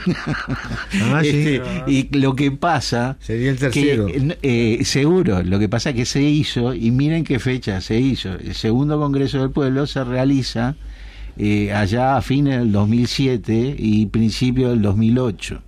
[1.12, 3.18] Ah, este, y lo que pasa...
[3.20, 4.08] Sería el tercero.
[4.44, 8.34] eh, seguro, lo que pasa es que se hizo, y miren qué fecha se hizo.
[8.34, 10.76] El segundo Congreso del Pueblo se realiza
[11.38, 15.64] eh, allá a fines del 2007 y principio del 2008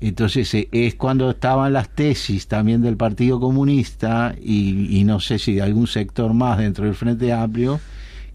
[0.00, 5.38] Entonces eh, es cuando estaban las tesis también del Partido Comunista y, y no sé
[5.38, 7.80] si de algún sector más dentro del Frente Amplio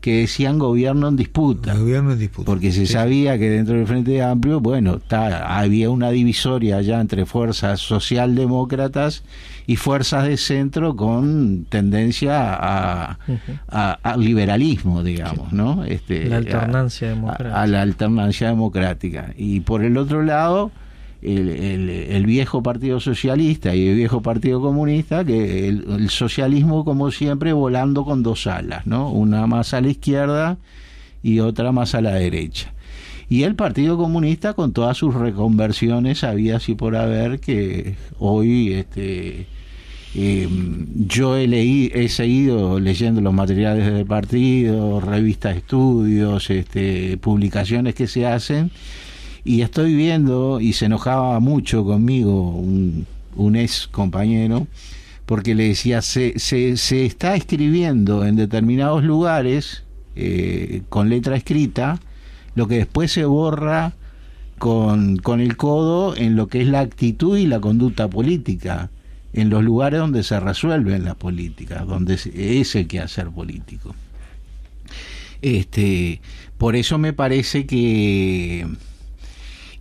[0.02, 1.76] que decían gobierno en disputa.
[1.76, 2.48] Gobierno en disputa.
[2.48, 7.80] Porque se sabía que dentro del Frente Amplio, bueno, había una divisoria allá entre fuerzas
[7.80, 9.24] socialdemócratas
[9.68, 13.18] y fuerzas de centro con tendencia a,
[14.18, 15.84] liberalismo, digamos, ¿no?
[15.86, 17.62] Este, la alternancia democrática.
[17.62, 19.34] A, la alternancia democrática.
[19.38, 20.72] Y por el otro lado,
[21.22, 28.04] el, viejo Partido Socialista y el viejo Partido Comunista, que el, socialismo, como siempre, volando
[28.06, 29.10] con dos alas, ¿no?
[29.12, 30.58] Una más a la izquierda
[31.22, 32.74] y otra más a la derecha.
[33.30, 39.48] Y el Partido Comunista, con todas sus reconversiones, había así por haber que hoy este,
[40.16, 47.96] em, yo he, leído, he seguido leyendo los materiales del partido, revistas estudios, este, publicaciones
[47.96, 48.72] que se hacen
[49.44, 53.06] y estoy viendo, y se enojaba mucho conmigo un,
[53.56, 54.68] ex compañero,
[55.26, 59.84] porque le decía, se, se, se está escribiendo en determinados lugares
[60.16, 62.00] eh, con letra escrita,
[62.54, 63.94] lo que después se borra
[64.60, 68.92] con, con el codo en lo que es la actitud y la conducta política,
[69.34, 73.96] en los lugares donde se resuelven las políticas, donde es el quehacer político.
[75.42, 76.22] Este,
[76.58, 78.68] por eso me parece que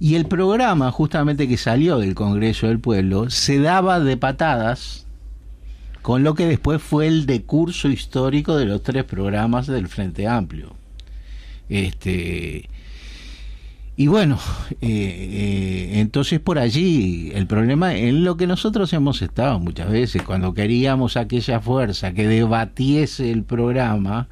[0.01, 5.07] y el programa justamente que salió del Congreso del Pueblo se daba de patadas
[6.01, 10.75] con lo que después fue el decurso histórico de los tres programas del Frente Amplio.
[11.69, 12.71] Este,
[13.95, 14.39] y bueno,
[14.71, 20.23] eh, eh, entonces por allí el problema en lo que nosotros hemos estado muchas veces,
[20.23, 24.29] cuando queríamos aquella fuerza que debatiese el programa,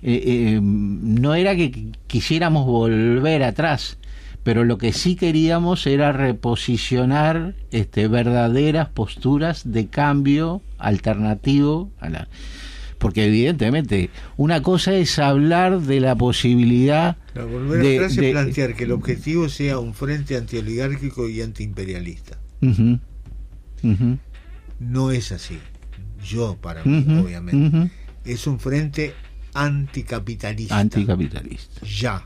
[0.00, 3.98] eh, no era que quisiéramos volver atrás,
[4.44, 12.28] pero lo que sí queríamos era reposicionar este, verdaderas posturas de cambio alternativo a la
[12.98, 18.92] porque evidentemente una cosa es hablar de la posibilidad volver de, atrás plantear que el
[18.92, 22.38] objetivo sea un frente antioligárquico y antiimperialista.
[24.78, 25.58] No es así.
[26.24, 27.90] Yo para mí obviamente.
[28.24, 29.12] Es un frente
[29.52, 30.78] anticapitalista.
[30.78, 31.84] Anticapitalista.
[31.84, 32.24] Ya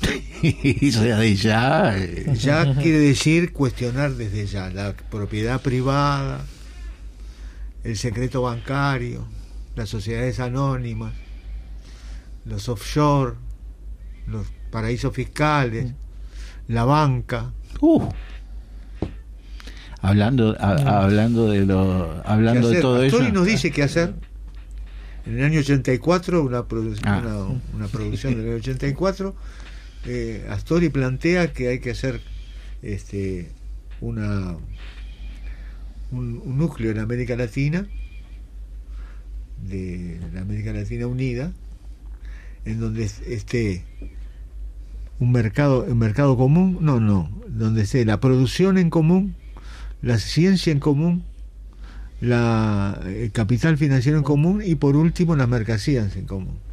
[1.34, 1.98] ya.
[1.98, 2.34] Eh.
[2.34, 6.44] Ya quiere decir cuestionar desde ya la propiedad privada,
[7.84, 9.26] el secreto bancario,
[9.74, 11.12] las sociedades anónimas,
[12.44, 13.34] los offshore,
[14.26, 15.92] los paraísos fiscales,
[16.68, 17.52] la banca.
[17.80, 18.08] Uh.
[20.02, 23.20] Hablando, hablando de lo, hablando de todo eso.
[23.30, 24.14] nos dice qué hacer.
[25.24, 26.66] En el año 84, una, ah.
[27.20, 29.34] una, una producción del año 84
[30.48, 32.20] Astori plantea que hay que hacer
[32.82, 33.50] este,
[34.00, 34.56] una,
[36.12, 37.86] un, núcleo en América Latina,
[39.68, 41.52] de la América Latina Unida,
[42.64, 43.84] en donde esté
[45.18, 49.34] un mercado, un mercado común, no, no, donde esté la producción en común,
[50.02, 51.24] la ciencia en común,
[52.20, 56.65] la, el capital financiero en común y por último las mercancías en común.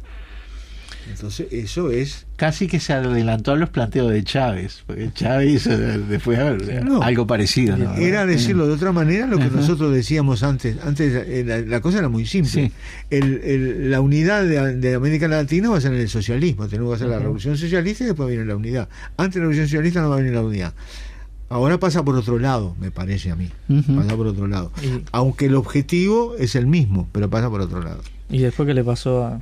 [1.10, 2.26] Entonces, eso es.
[2.36, 5.68] Casi que se adelantó a los planteos de Chávez, porque Chávez
[6.08, 7.76] después algo parecido.
[7.96, 10.76] Era decirlo de otra manera lo que nosotros decíamos antes.
[10.84, 12.72] Antes eh, la, cosa era muy simple.
[13.10, 16.68] El, la unidad de, América Latina va a ser en el socialismo.
[16.68, 18.88] Tenemos que hacer la revolución socialista y después viene la unidad.
[19.16, 20.74] Antes de la revolución socialista no va a venir la unidad.
[21.50, 23.50] Ahora pasa por otro lado, me parece a mí.
[23.94, 24.72] Pasa por otro lado.
[25.12, 28.00] Aunque el objetivo es el mismo, pero pasa por otro lado.
[28.30, 29.40] ¿Y después qué le pasó a,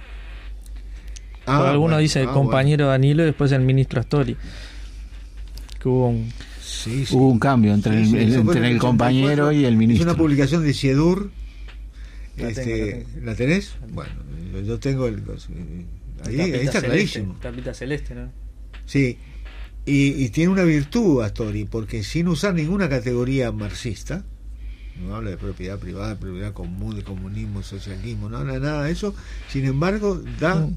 [1.46, 4.36] Ah, algunos dicen el ah, compañero Danilo y después el ministro Astori.
[5.80, 6.32] Que hubo un,
[7.10, 10.06] hubo un cambio entre el, entre el compañero y el ministro.
[10.06, 11.30] Es una publicación de Ciedur.
[12.36, 13.74] La, este, la, tenés?
[13.90, 14.12] Bueno,
[14.64, 15.22] yo tengo el.
[16.24, 17.36] Ahí, está clarísimo.
[17.42, 18.30] Tapita celeste, ¿no?
[18.86, 19.18] Sí.
[19.84, 24.24] Y, y, tiene una virtud Astori, porque sin usar ninguna categoría marxista,
[25.02, 29.12] no habla de propiedad privada, propiedad común, de comunismo, socialismo, no habla nada de eso,
[29.48, 30.76] sin embargo da mm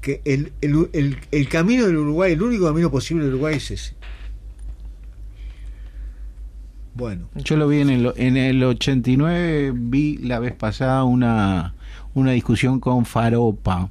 [0.00, 3.94] que el, el, el, camino del Uruguay, el único camino posible del Uruguay es ese.
[6.94, 7.28] Bueno.
[7.36, 11.74] Yo lo vi en el, en el 89, vi la vez pasada una,
[12.14, 13.88] una discusión con Faropa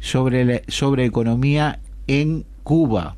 [0.00, 3.16] sobre, sobre economía en Cuba.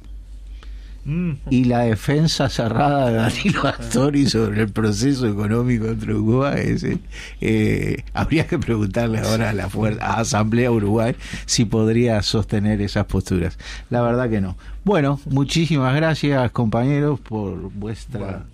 [1.06, 1.34] Mm.
[1.50, 6.76] y la defensa cerrada de Danilo Astori sobre el proceso económico entre Uruguay.
[6.82, 6.98] Eh,
[7.40, 9.68] eh, habría que preguntarle ahora a la
[10.00, 11.14] a Asamblea Uruguay
[11.44, 13.56] si podría sostener esas posturas.
[13.88, 14.56] La verdad que no.
[14.82, 18.44] Bueno, muchísimas gracias compañeros por vuestra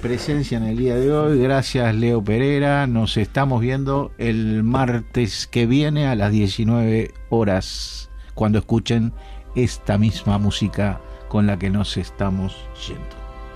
[0.00, 1.40] presencia en el día de hoy.
[1.40, 2.86] Gracias Leo Pereira.
[2.86, 9.12] Nos estamos viendo el martes que viene a las 19 horas cuando escuchen
[9.56, 11.00] esta misma música
[11.36, 12.56] con la que nos estamos
[12.88, 13.04] yendo.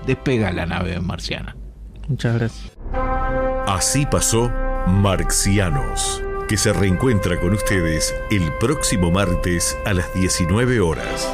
[0.05, 1.55] Despega la nave marciana.
[2.07, 2.77] Muchas gracias.
[3.65, 4.51] Así pasó
[4.85, 11.27] Marxianos, que se reencuentra con ustedes el próximo martes a las 19 horas.